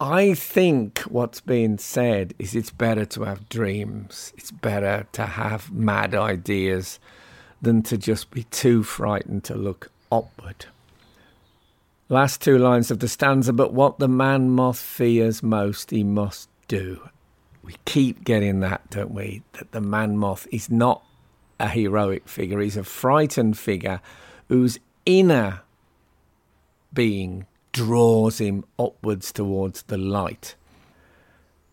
[0.00, 5.72] I think what's being said is it's better to have dreams, it's better to have
[5.72, 6.98] mad ideas
[7.62, 10.66] than to just be too frightened to look upward.
[12.08, 16.48] Last two lines of the stanza, but what the man moth fears most, he must
[16.66, 17.00] do.
[17.66, 19.42] We keep getting that, don't we?
[19.54, 21.02] That the man moth is not
[21.58, 24.00] a heroic figure, he's a frightened figure
[24.48, 25.62] whose inner
[26.92, 30.54] being draws him upwards towards the light.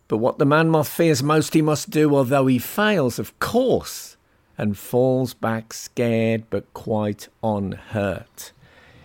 [0.08, 4.16] But what the man moth fears most he must do, although he fails, of course,
[4.58, 8.52] and falls back scared but quite unhurt.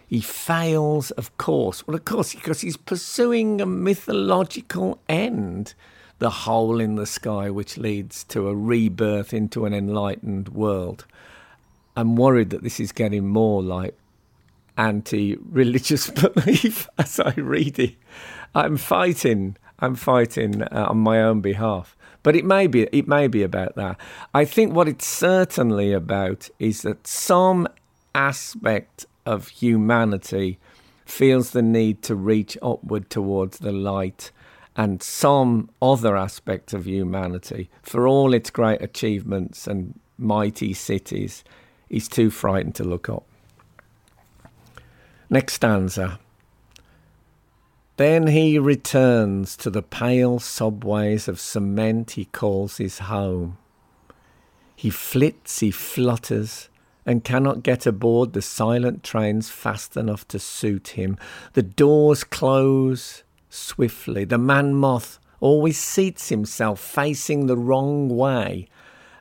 [0.07, 1.85] He fails, of course.
[1.85, 5.75] Well, of course, because he's pursuing a mythological end
[6.19, 11.05] the hole in the sky which leads to a rebirth into an enlightened world.
[11.95, 13.97] I'm worried that this is getting more like
[14.77, 17.95] anti religious belief as I read it.
[18.53, 19.57] I'm fighting.
[19.79, 21.95] I'm fighting uh, on my own behalf.
[22.21, 23.97] But it may be it may be about that.
[24.33, 27.67] I think what it's certainly about is that some
[28.13, 30.59] aspect of humanity
[31.05, 34.31] feels the need to reach upward towards the light
[34.75, 41.43] and some other aspect of humanity for all its great achievements and mighty cities
[41.89, 43.25] is too frightened to look up.
[45.29, 46.19] Next stanza.
[47.97, 53.57] Then he returns to the pale subways of cement he calls his home.
[54.75, 56.69] He flits, he flutters,
[57.05, 61.17] and cannot get aboard the silent trains fast enough to suit him.
[61.53, 64.25] The doors close swiftly.
[64.25, 68.67] The man moth always seats himself facing the wrong way,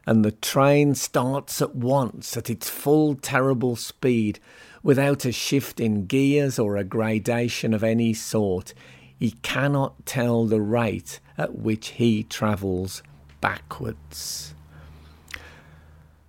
[0.06, 4.40] and the train starts at once at its full terrible speed
[4.82, 8.74] without a shift in gears or a gradation of any sort.
[9.18, 13.02] He cannot tell the rate at which he travels
[13.40, 14.54] backwards.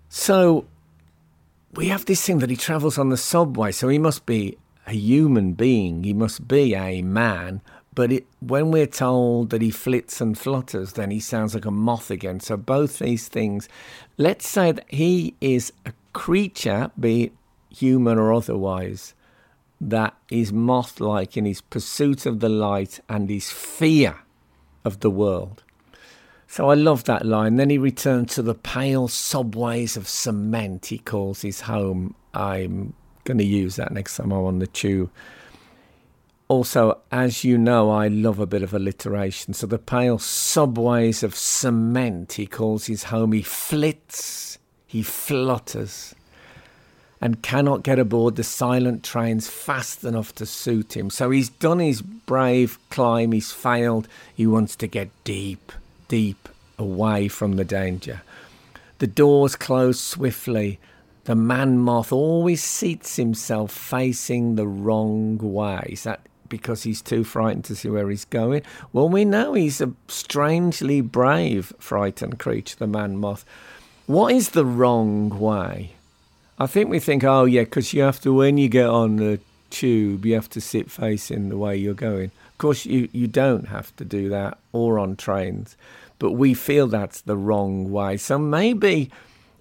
[0.09, 0.65] So
[1.73, 4.93] we have this thing that he travels on the subway, so he must be a
[4.93, 7.61] human being, he must be a man.
[7.99, 11.69] But it, when we're told that he flits and flutters, then he sounds like a
[11.69, 12.39] moth again.
[12.39, 13.67] So both these things,
[14.17, 17.33] let's say that he is a creature, be it
[17.69, 19.15] human or otherwise,
[19.81, 24.19] that is moth like in his pursuit of the light and his fear
[24.85, 25.63] of the world.
[26.47, 27.57] So I love that line.
[27.57, 32.15] Then he returned to the pale subways of cement, he calls his home.
[32.33, 32.93] I'm
[33.25, 35.11] going to use that next time I'm on the tube.
[36.49, 39.53] Also, as you know, I love a bit of alliteration.
[39.53, 43.33] So the pale subways of cement, he calls his home.
[43.33, 46.15] He flits, he flutters
[47.21, 51.11] and cannot get aboard the silent trains fast enough to suit him.
[51.11, 54.07] So he's done his brave climb, he's failed.
[54.33, 55.71] He wants to get deep,
[56.07, 58.23] deep away from the danger.
[58.97, 60.79] The doors close swiftly.
[61.25, 65.89] The man moth always seats himself facing the wrong way.
[65.91, 68.63] Is that because he's too frightened to see where he's going?
[68.91, 73.45] Well, we know he's a strangely brave, frightened creature, the man moth.
[74.07, 75.91] What is the wrong way?
[76.57, 79.39] I think we think, oh yeah, because you have to when you get on the
[79.69, 82.31] tube, you have to sit facing the way you're going.
[82.51, 85.77] Of course, you you don't have to do that, or on trains,
[86.17, 88.17] but we feel that's the wrong way.
[88.17, 89.09] So maybe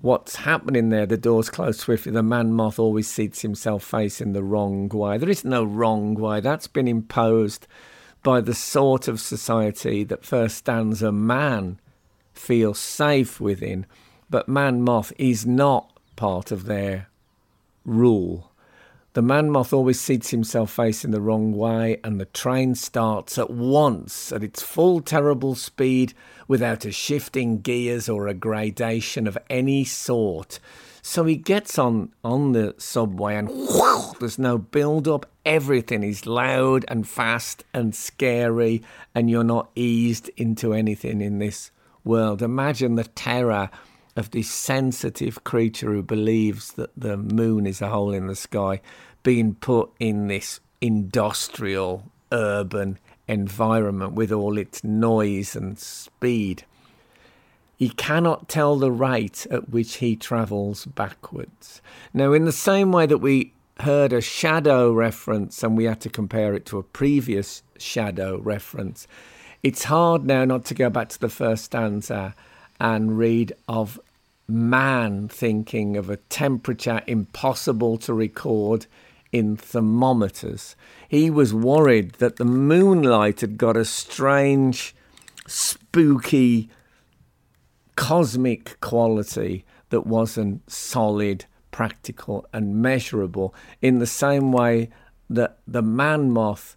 [0.01, 2.13] what's happening there, the doors close swiftly.
[2.13, 5.19] The man moth always seats himself facing the wrong way.
[5.19, 6.41] There is no wrong way.
[6.41, 7.67] That's been imposed
[8.23, 11.79] by the sort of society that first stands a man
[12.33, 13.87] feels safe within,
[14.31, 17.09] but man moth is not part of their
[17.85, 18.51] rule.
[19.15, 23.51] The man moth always seats himself facing the wrong way, and the train starts at
[23.51, 26.15] once at its full terrible speed
[26.49, 30.59] without a shifting gears or a gradation of any sort.
[31.03, 35.27] So he gets on on the subway and whoosh, there's no build up.
[35.47, 38.83] Everything is loud and fast and scary,
[39.15, 41.71] and you're not eased into anything in this
[42.05, 42.43] world.
[42.43, 43.71] Imagine the terror
[44.17, 48.81] of this sensitive creature who believes that the moon is a hole in the sky
[49.23, 56.64] being put in this industrial urban environment with all its noise and speed.
[57.76, 61.81] He cannot tell the rate at which he travels backwards.
[62.12, 66.11] Now, in the same way that we heard a shadow reference and we had to
[66.11, 69.07] compare it to a previous shadow reference,
[69.62, 72.35] it's hard now not to go back to the first stanza
[72.81, 74.01] and read of
[74.49, 78.87] man thinking of a temperature impossible to record
[79.33, 80.76] in thermometers.
[81.09, 84.95] He was worried that the moonlight had got a strange,
[85.47, 86.70] spooky,
[87.97, 94.91] cosmic quality that wasn't solid, practical, and measurable, in the same way
[95.29, 96.76] that the man moth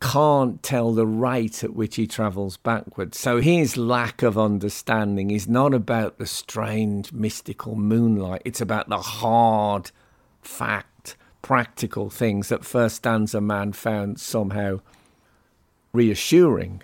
[0.00, 3.18] can't tell the rate at which he travels backwards.
[3.18, 8.98] So his lack of understanding is not about the strange mystical moonlight, it's about the
[8.98, 9.90] hard
[10.40, 10.89] fact
[11.42, 14.80] practical things that first stanza man found somehow
[15.92, 16.82] reassuring.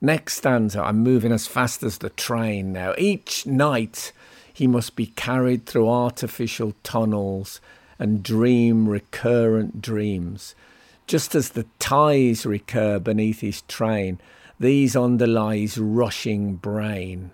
[0.00, 2.94] Next stanza, I'm moving as fast as the train now.
[2.98, 4.12] Each night
[4.52, 7.60] he must be carried through artificial tunnels
[7.98, 10.54] and dream recurrent dreams.
[11.06, 14.20] Just as the ties recur beneath his train,
[14.58, 17.30] these underlies rushing brain.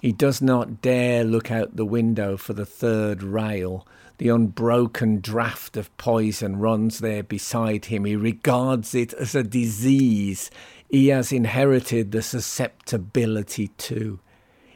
[0.00, 3.86] He does not dare look out the window for the third rail.
[4.18, 8.04] The unbroken draught of poison runs there beside him.
[8.04, 10.50] He regards it as a disease.
[10.88, 14.18] He has inherited the susceptibility to.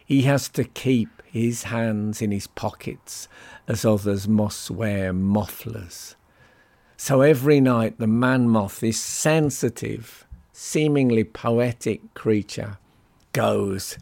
[0.05, 3.29] He has to keep his hands in his pockets
[3.69, 6.17] as others must wear mufflers.
[6.97, 12.79] So every night the man moth, this sensitive, seemingly poetic creature,
[13.33, 13.97] goes.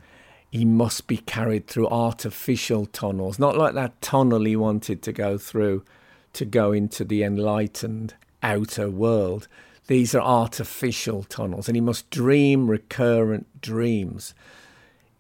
[0.51, 5.39] He must be carried through artificial tunnels, not like that tunnel he wanted to go
[5.39, 5.85] through
[6.33, 9.49] to go into the enlightened outer world.
[9.89, 14.35] These are artificial tunnels, and he must dream recurrent dreams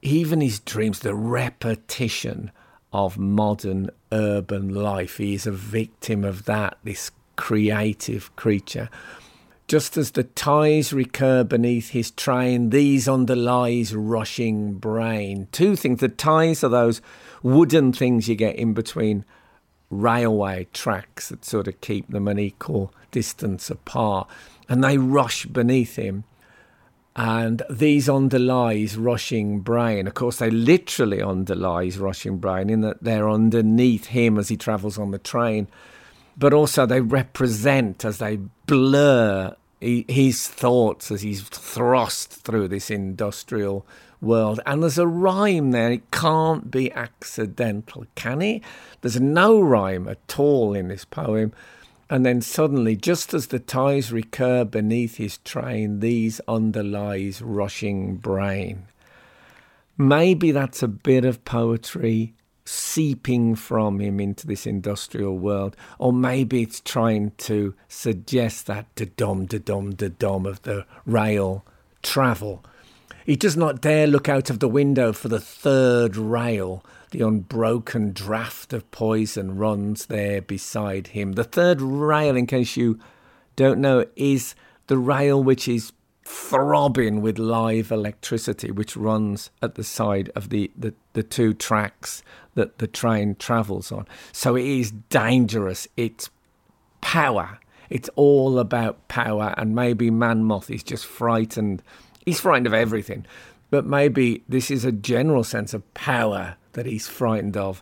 [0.02, 2.50] even his dreams, the repetition
[2.92, 5.16] of modern urban life.
[5.18, 8.88] He is a victim of that, this creative creature.
[9.68, 15.46] Just as the ties recur beneath his train, these underlies rushing brain.
[15.52, 16.00] Two things.
[16.00, 17.02] The ties are those
[17.42, 19.26] wooden things you get in between
[19.90, 24.26] railway tracks that sort of keep them an equal distance apart.
[24.70, 26.24] And they rush beneath him
[27.14, 30.06] and these underlies rushing brain.
[30.06, 34.98] Of course, they literally underlies rushing brain in that they're underneath him as he travels
[34.98, 35.66] on the train,
[36.38, 38.36] but also they represent as they
[38.66, 43.84] blur his thoughts as he's thrust through this industrial
[44.20, 44.60] world.
[44.66, 45.92] And there's a rhyme there.
[45.92, 48.62] It can't be accidental, can it?
[49.00, 51.52] There's no rhyme at all in this poem.
[52.10, 58.84] And then suddenly, just as the ties recur beneath his train, these underlies rushing brain.
[59.98, 62.34] Maybe that's a bit of poetry
[62.68, 69.06] seeping from him into this industrial world, or maybe it's trying to suggest that da
[69.16, 71.64] dum da dum da dum of the rail
[72.02, 72.64] travel.
[73.24, 78.12] He does not dare look out of the window for the third rail the unbroken
[78.12, 81.32] draught of poison runs there beside him.
[81.32, 82.98] The third rail, in case you
[83.56, 84.54] don't know, is
[84.88, 85.92] the rail which is
[86.24, 92.22] throbbing with live electricity, which runs at the side of the, the, the two tracks
[92.58, 94.04] that the train travels on.
[94.32, 95.86] So it is dangerous.
[95.96, 96.28] It's
[97.00, 97.60] power.
[97.88, 99.54] It's all about power.
[99.56, 101.84] And maybe Man Moth is just frightened.
[102.26, 103.26] He's frightened of everything.
[103.70, 107.80] But maybe this is a general sense of power that he's frightened of.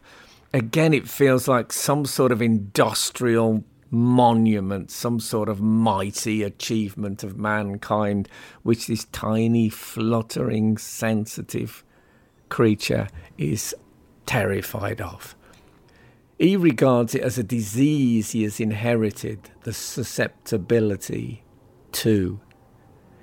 [0.52, 7.38] Again, it feels like some sort of industrial monument, some sort of mighty achievement of
[7.38, 8.28] mankind,
[8.62, 11.82] which this tiny, fluttering, sensitive
[12.50, 13.08] creature
[13.38, 13.74] is
[14.26, 15.34] terrified of.
[16.38, 21.42] He regards it as a disease he has inherited, the susceptibility
[21.92, 22.40] to.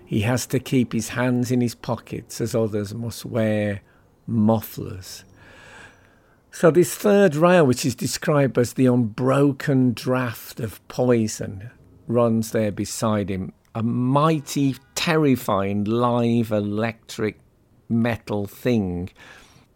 [0.06, 3.82] He has to keep his hands in his pockets as others must wear
[4.26, 5.26] mufflers.
[6.52, 11.72] So, this third rail, which is described as the unbroken draught of poison,
[12.08, 13.54] runs there beside him.
[13.74, 17.40] A mighty, terrifying, live electric
[17.90, 19.10] metal thing,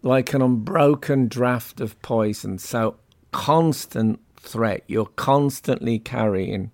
[0.02, 2.58] like an unbroken draught of poison.
[2.58, 2.98] So,
[3.32, 4.84] constant threat.
[4.88, 6.72] You're constantly carrying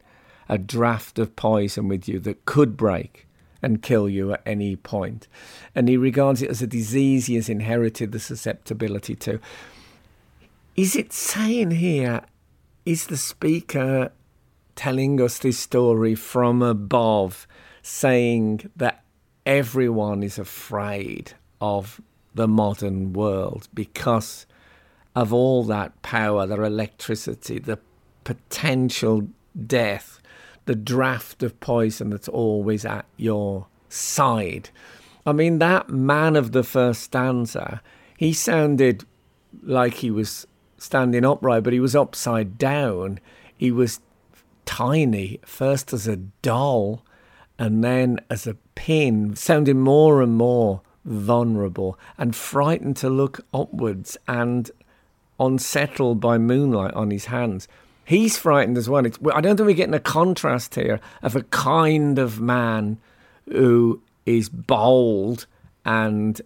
[0.49, 3.27] a draft of poison with you that could break
[3.61, 5.27] and kill you at any point.
[5.73, 9.39] And he regards it as a disease he has inherited the susceptibility to.
[10.75, 12.21] Is it saying here,
[12.85, 14.11] is the speaker
[14.75, 17.47] telling us this story from above,
[17.81, 19.03] saying that
[19.45, 22.01] everyone is afraid of
[22.33, 24.45] the modern world because
[25.15, 27.79] of all that power, the electricity, the
[28.23, 29.27] potential
[29.67, 30.19] death,
[30.65, 34.69] the draft of poison that's always at your side.
[35.25, 37.81] I mean, that man of the first stanza,
[38.17, 39.05] he sounded
[39.61, 43.19] like he was standing upright, but he was upside down.
[43.55, 43.99] He was
[44.65, 47.03] tiny, first as a doll
[47.59, 54.17] and then as a pin, sounding more and more vulnerable and frightened to look upwards
[54.27, 54.71] and
[55.39, 57.67] unsettled by moonlight on his hands.
[58.05, 59.05] He's frightened as well.
[59.05, 62.97] It's, I don't think we're getting a contrast here of a kind of man
[63.49, 65.45] who is bold
[65.85, 66.41] and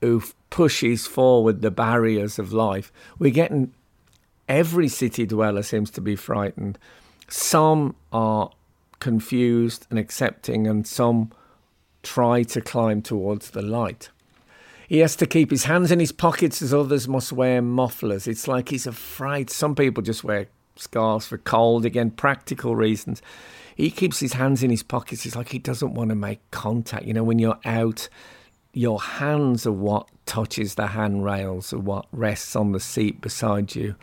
[0.00, 2.92] who pushes forward the barriers of life.
[3.18, 3.72] We're getting
[4.48, 6.78] every city dweller seems to be frightened.
[7.28, 8.50] Some are
[9.00, 11.32] confused and accepting, and some
[12.02, 14.10] try to climb towards the light.
[14.88, 18.26] He has to keep his hands in his pockets as others must wear mufflers.
[18.26, 19.48] It's like he's afraid.
[19.48, 23.22] Some people just wear scarves for cold, again, practical reasons.
[23.74, 25.24] He keeps his hands in his pockets.
[25.24, 27.06] It's like he doesn't want to make contact.
[27.06, 28.08] You know, when you're out,
[28.74, 33.94] your hands are what touches the handrails or what rests on the seat beside you,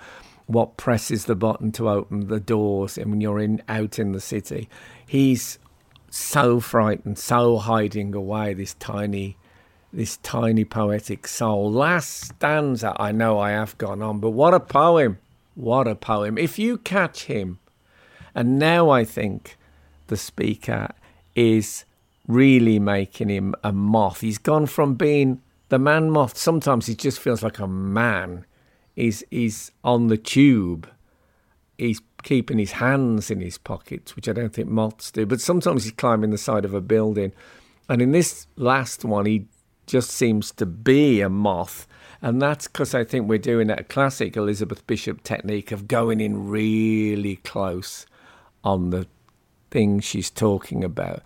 [0.47, 4.22] what presses the button to open the doors and when you're in out in the
[4.22, 4.70] city.
[5.06, 5.60] He's
[6.12, 9.38] so frightened, so hiding away this tiny
[9.91, 11.72] this tiny poetic soul.
[11.72, 15.18] Last stanza, I know I have gone on, but what a poem!
[15.55, 16.38] What a poem.
[16.38, 17.60] If you catch him,
[18.36, 19.57] and now I think
[20.07, 20.89] the speaker
[21.36, 21.86] is
[22.28, 24.22] really making him a moth.
[24.22, 26.38] He's gone from being the man moth.
[26.38, 28.45] Sometimes he just feels like a man.
[28.95, 30.88] He's, he's on the tube.
[31.78, 35.26] He's keeping his hands in his pockets, which I don't think moths do.
[35.26, 37.32] But sometimes he's climbing the side of a building.
[37.88, 39.47] And in this last one, he
[39.88, 41.88] just seems to be a moth.
[42.22, 46.49] And that's because I think we're doing that classic Elizabeth Bishop technique of going in
[46.49, 48.05] really close
[48.63, 49.07] on the
[49.72, 51.22] thing she's talking about,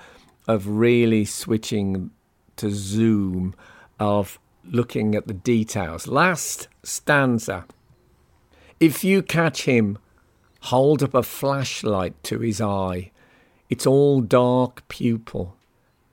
[0.48, 2.12] of really switching
[2.58, 3.56] to zoom,
[4.00, 6.08] of looking at the details.
[6.08, 7.66] Last stanza.
[8.80, 9.98] If you catch him,
[10.64, 13.12] hold up a flashlight to his eye.
[13.70, 15.58] It's all dark pupil,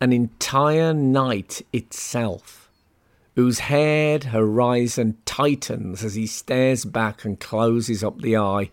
[0.00, 2.68] an entire night itself,
[3.36, 8.70] whose haired horizon tightens as he stares back and closes up the eye.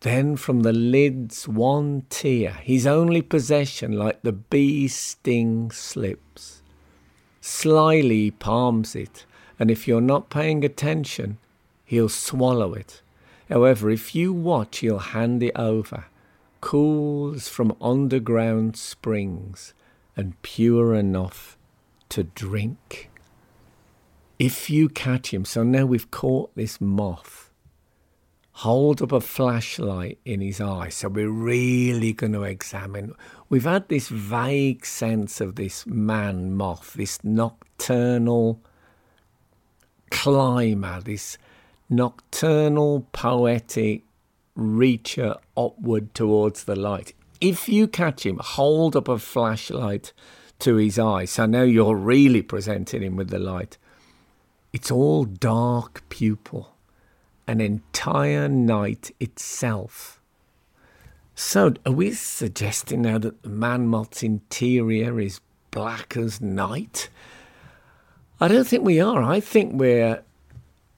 [0.00, 6.62] Then from the lid's one tear, his only possession, like the bee's sting, slips.
[7.40, 9.24] Slyly palms it,
[9.56, 11.38] and if you're not paying attention,
[11.84, 13.02] he'll swallow it.
[13.48, 16.06] However, if you watch, he'll hand it over,
[16.60, 19.74] cool as from underground springs,
[20.16, 21.56] and pure enough
[22.10, 23.10] to drink.
[24.38, 27.48] If you catch him, so now we've caught this moth
[28.58, 30.88] hold up a flashlight in his eye.
[30.88, 33.14] So we're really going to examine.
[33.48, 38.60] We've had this vague sense of this man moth, this nocturnal
[40.10, 41.38] climber, this
[41.88, 44.02] nocturnal poetic
[44.56, 47.14] reacher upward towards the light.
[47.40, 50.12] If you catch him, hold up a flashlight
[50.60, 51.24] to his eye.
[51.24, 53.78] So now you're really presenting him with the light.
[54.72, 56.74] It's all dark pupil
[57.46, 60.20] an entire night itself.
[61.34, 67.08] So, are we suggesting now that the man moth's interior is black as night?
[68.40, 69.22] I don't think we are.
[69.22, 70.22] I think we're.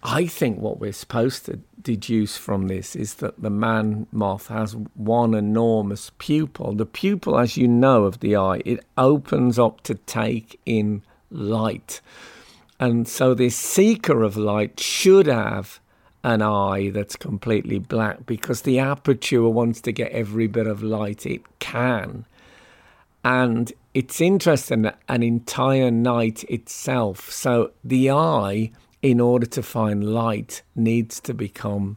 [0.03, 4.77] I think what we're supposed to deduce from this is that the man moth has
[4.95, 6.73] one enormous pupil.
[6.73, 12.01] The pupil, as you know, of the eye, it opens up to take in light.
[12.79, 15.81] And so this seeker of light should have
[16.25, 21.27] an eye that's completely black because the aperture wants to get every bit of light
[21.27, 22.25] it can.
[23.23, 27.31] And it's interesting, that an entire night itself.
[27.31, 28.71] So the eye,
[29.03, 31.97] in order to find light, needs to become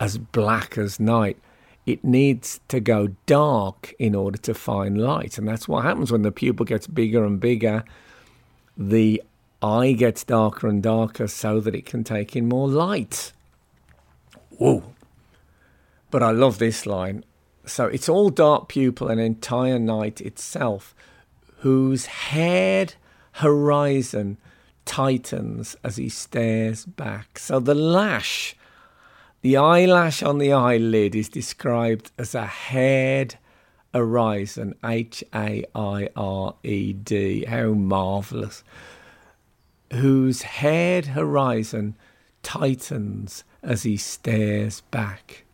[0.00, 1.38] as black as night.
[1.84, 5.38] It needs to go dark in order to find light.
[5.38, 7.84] And that's what happens when the pupil gets bigger and bigger.
[8.76, 9.22] The
[9.62, 13.32] eye gets darker and darker so that it can take in more light.
[14.58, 14.82] Whoa.
[16.10, 17.24] But I love this line.
[17.64, 20.94] So it's all dark pupil an entire night itself,
[21.58, 22.94] whose haired
[23.32, 24.38] horizon
[24.86, 27.38] tightens as he stares back.
[27.38, 28.56] So the lash,
[29.42, 33.36] the eyelash on the eyelid is described as a haired
[33.92, 37.44] horizon, H A I R E D.
[37.44, 38.64] How marvellous
[39.92, 41.94] whose haired horizon
[42.42, 45.44] tightens as he stares back.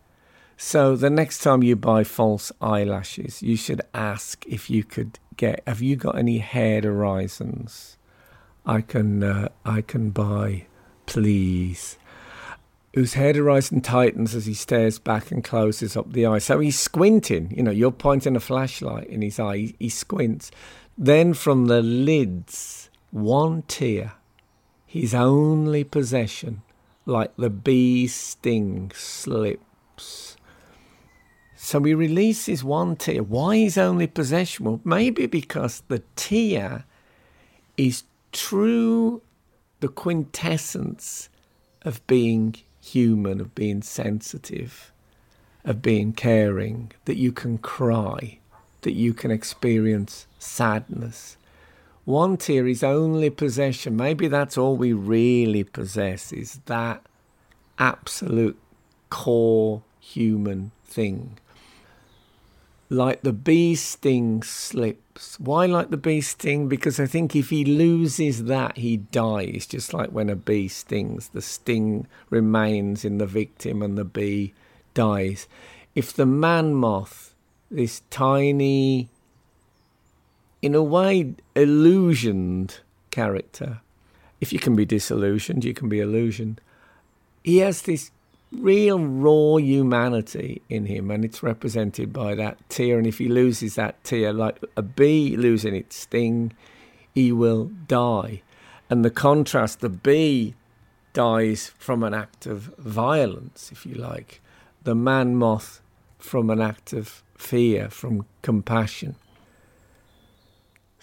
[0.56, 5.62] So the next time you buy false eyelashes, you should ask if you could get.
[5.66, 7.96] Have you got any haired horizons?
[8.64, 9.22] I can.
[9.22, 10.66] Uh, I can buy,
[11.06, 11.98] please.
[12.94, 16.38] Whose head horizon tightens as he stares back and closes up the eye.
[16.38, 17.50] So he's squinting.
[17.56, 19.56] You know, you're pointing a flashlight in his eye.
[19.56, 20.50] He, he squints.
[20.98, 24.12] Then from the lids, one tear
[24.92, 26.60] his only possession,
[27.06, 30.36] like the bee's sting, slips.
[31.56, 33.22] So he releases one tear.
[33.22, 34.66] Why his only possession?
[34.66, 36.84] Well, maybe because the tear
[37.78, 39.22] is true,
[39.80, 41.28] the quintessence
[41.82, 44.92] of being human, of being sensitive,
[45.64, 48.38] of being caring, that you can cry,
[48.82, 51.36] that you can experience sadness.
[52.04, 53.96] One tear is only possession.
[53.96, 57.02] Maybe that's all we really possess is that
[57.78, 58.58] absolute
[59.08, 61.38] core human thing.
[62.92, 65.40] Like the bee sting slips.
[65.40, 66.68] Why like the bee sting?
[66.68, 69.64] Because I think if he loses that, he dies.
[69.64, 74.52] Just like when a bee stings, the sting remains in the victim and the bee
[74.92, 75.48] dies.
[75.94, 77.34] If the man moth,
[77.70, 79.08] this tiny,
[80.60, 82.80] in a way, illusioned
[83.10, 83.80] character,
[84.38, 86.60] if you can be disillusioned, you can be illusioned,
[87.42, 88.10] he has this
[88.52, 92.98] real raw humanity in him, and it's represented by that tear.
[92.98, 96.52] And if he loses that tear, like a bee losing its sting,
[97.14, 98.42] he will die.
[98.90, 100.54] And the contrast, the bee
[101.12, 104.40] dies from an act of violence, if you like,
[104.82, 105.80] the man moth
[106.18, 109.16] from an act of fear, from compassion.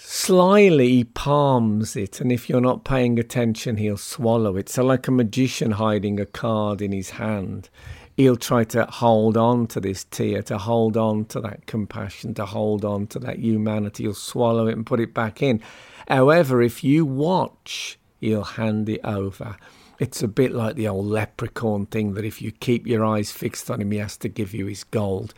[0.02, 4.70] Slyly palms it, and if you're not paying attention, he'll swallow it.
[4.70, 7.70] So, like a magician hiding a card in his hand,
[8.16, 12.46] he'll try to hold on to this tear, to hold on to that compassion, to
[12.46, 14.04] hold on to that humanity.
[14.04, 15.62] He'll swallow it and put it back in.
[16.08, 19.58] However, if you watch, he'll hand it over.
[20.00, 23.70] It's a bit like the old leprechaun thing that if you keep your eyes fixed
[23.70, 25.34] on him, he has to give you his gold.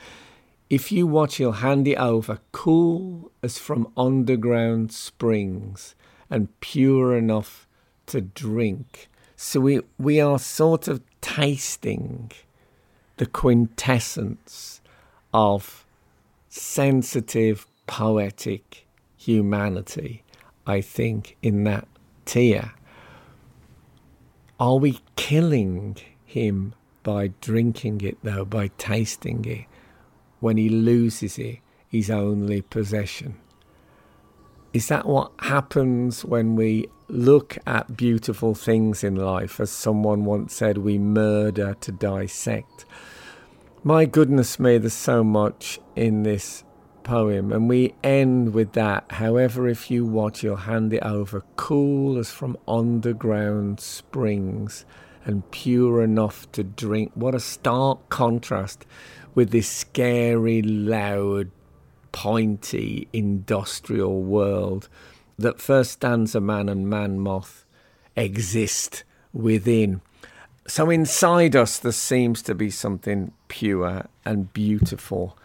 [0.72, 5.96] If you watch, he'll hand it over, cool as from underground springs
[6.30, 7.68] and pure enough
[8.06, 9.10] to drink.
[9.36, 12.32] So we, we are sort of tasting
[13.18, 14.80] the quintessence
[15.34, 15.86] of
[16.48, 20.24] sensitive, poetic humanity,
[20.66, 21.86] I think, in that
[22.24, 22.72] tear.
[24.58, 29.66] Are we killing him by drinking it, though, by tasting it?
[30.42, 33.38] When he loses it, his only possession.
[34.74, 39.60] Is that what happens when we look at beautiful things in life?
[39.60, 42.86] As someone once said, we murder to dissect.
[43.84, 46.64] My goodness me, there's so much in this
[47.04, 49.12] poem, and we end with that.
[49.12, 54.86] However, if you watch, you'll hand it over cool as from underground springs
[55.26, 57.12] and pure enough to drink.
[57.14, 58.86] What a stark contrast
[59.34, 61.52] with this scary, loud,
[62.12, 64.90] pointy, industrial world
[65.38, 67.66] that first stanza man and man moth
[68.16, 69.04] exist
[69.34, 70.02] within.
[70.68, 75.38] So inside us, there seems to be something pure and beautiful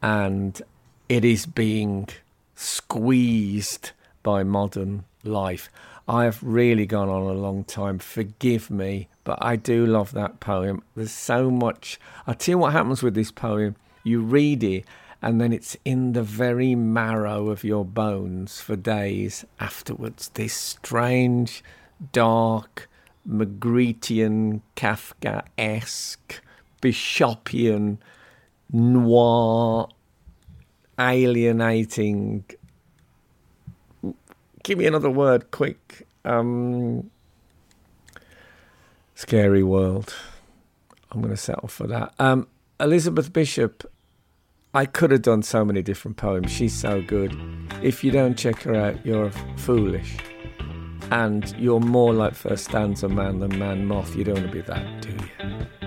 [0.00, 0.60] and
[1.08, 2.08] it is being
[2.54, 3.90] squeezed
[4.22, 5.70] by modern life.
[6.08, 7.98] I have really gone on a long time.
[7.98, 10.82] Forgive me, but I do love that poem.
[10.96, 11.98] There's so much.
[12.26, 13.76] I'll tell you what happens with this poem.
[14.04, 14.84] You read it,
[15.20, 20.30] and then it's in the very marrow of your bones for days afterwards.
[20.34, 21.62] This strange,
[22.12, 22.88] dark,
[23.28, 26.42] Magrittean, Kafka esque,
[26.80, 27.98] Bishopian,
[28.72, 29.88] noir
[30.98, 32.44] alienating.
[34.64, 36.08] Give me another word, quick.
[36.24, 37.10] Um,
[39.14, 40.14] scary world.
[41.10, 42.14] I'm going to settle for that.
[42.18, 42.48] Um,
[42.80, 43.88] Elizabeth Bishop.
[44.74, 46.50] I could have done so many different poems.
[46.50, 47.36] She's so good.
[47.82, 50.16] If you don't check her out, you're foolish.
[51.10, 54.16] And you're more like first stanza man than man moth.
[54.16, 55.81] You don't want to be that, do you?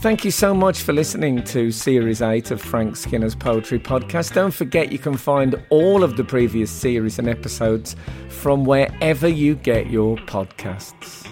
[0.00, 4.34] Thank you so much for listening to Series 8 of Frank Skinner's Poetry Podcast.
[4.34, 7.96] Don't forget you can find all of the previous series and episodes
[8.28, 11.25] from wherever you get your podcasts.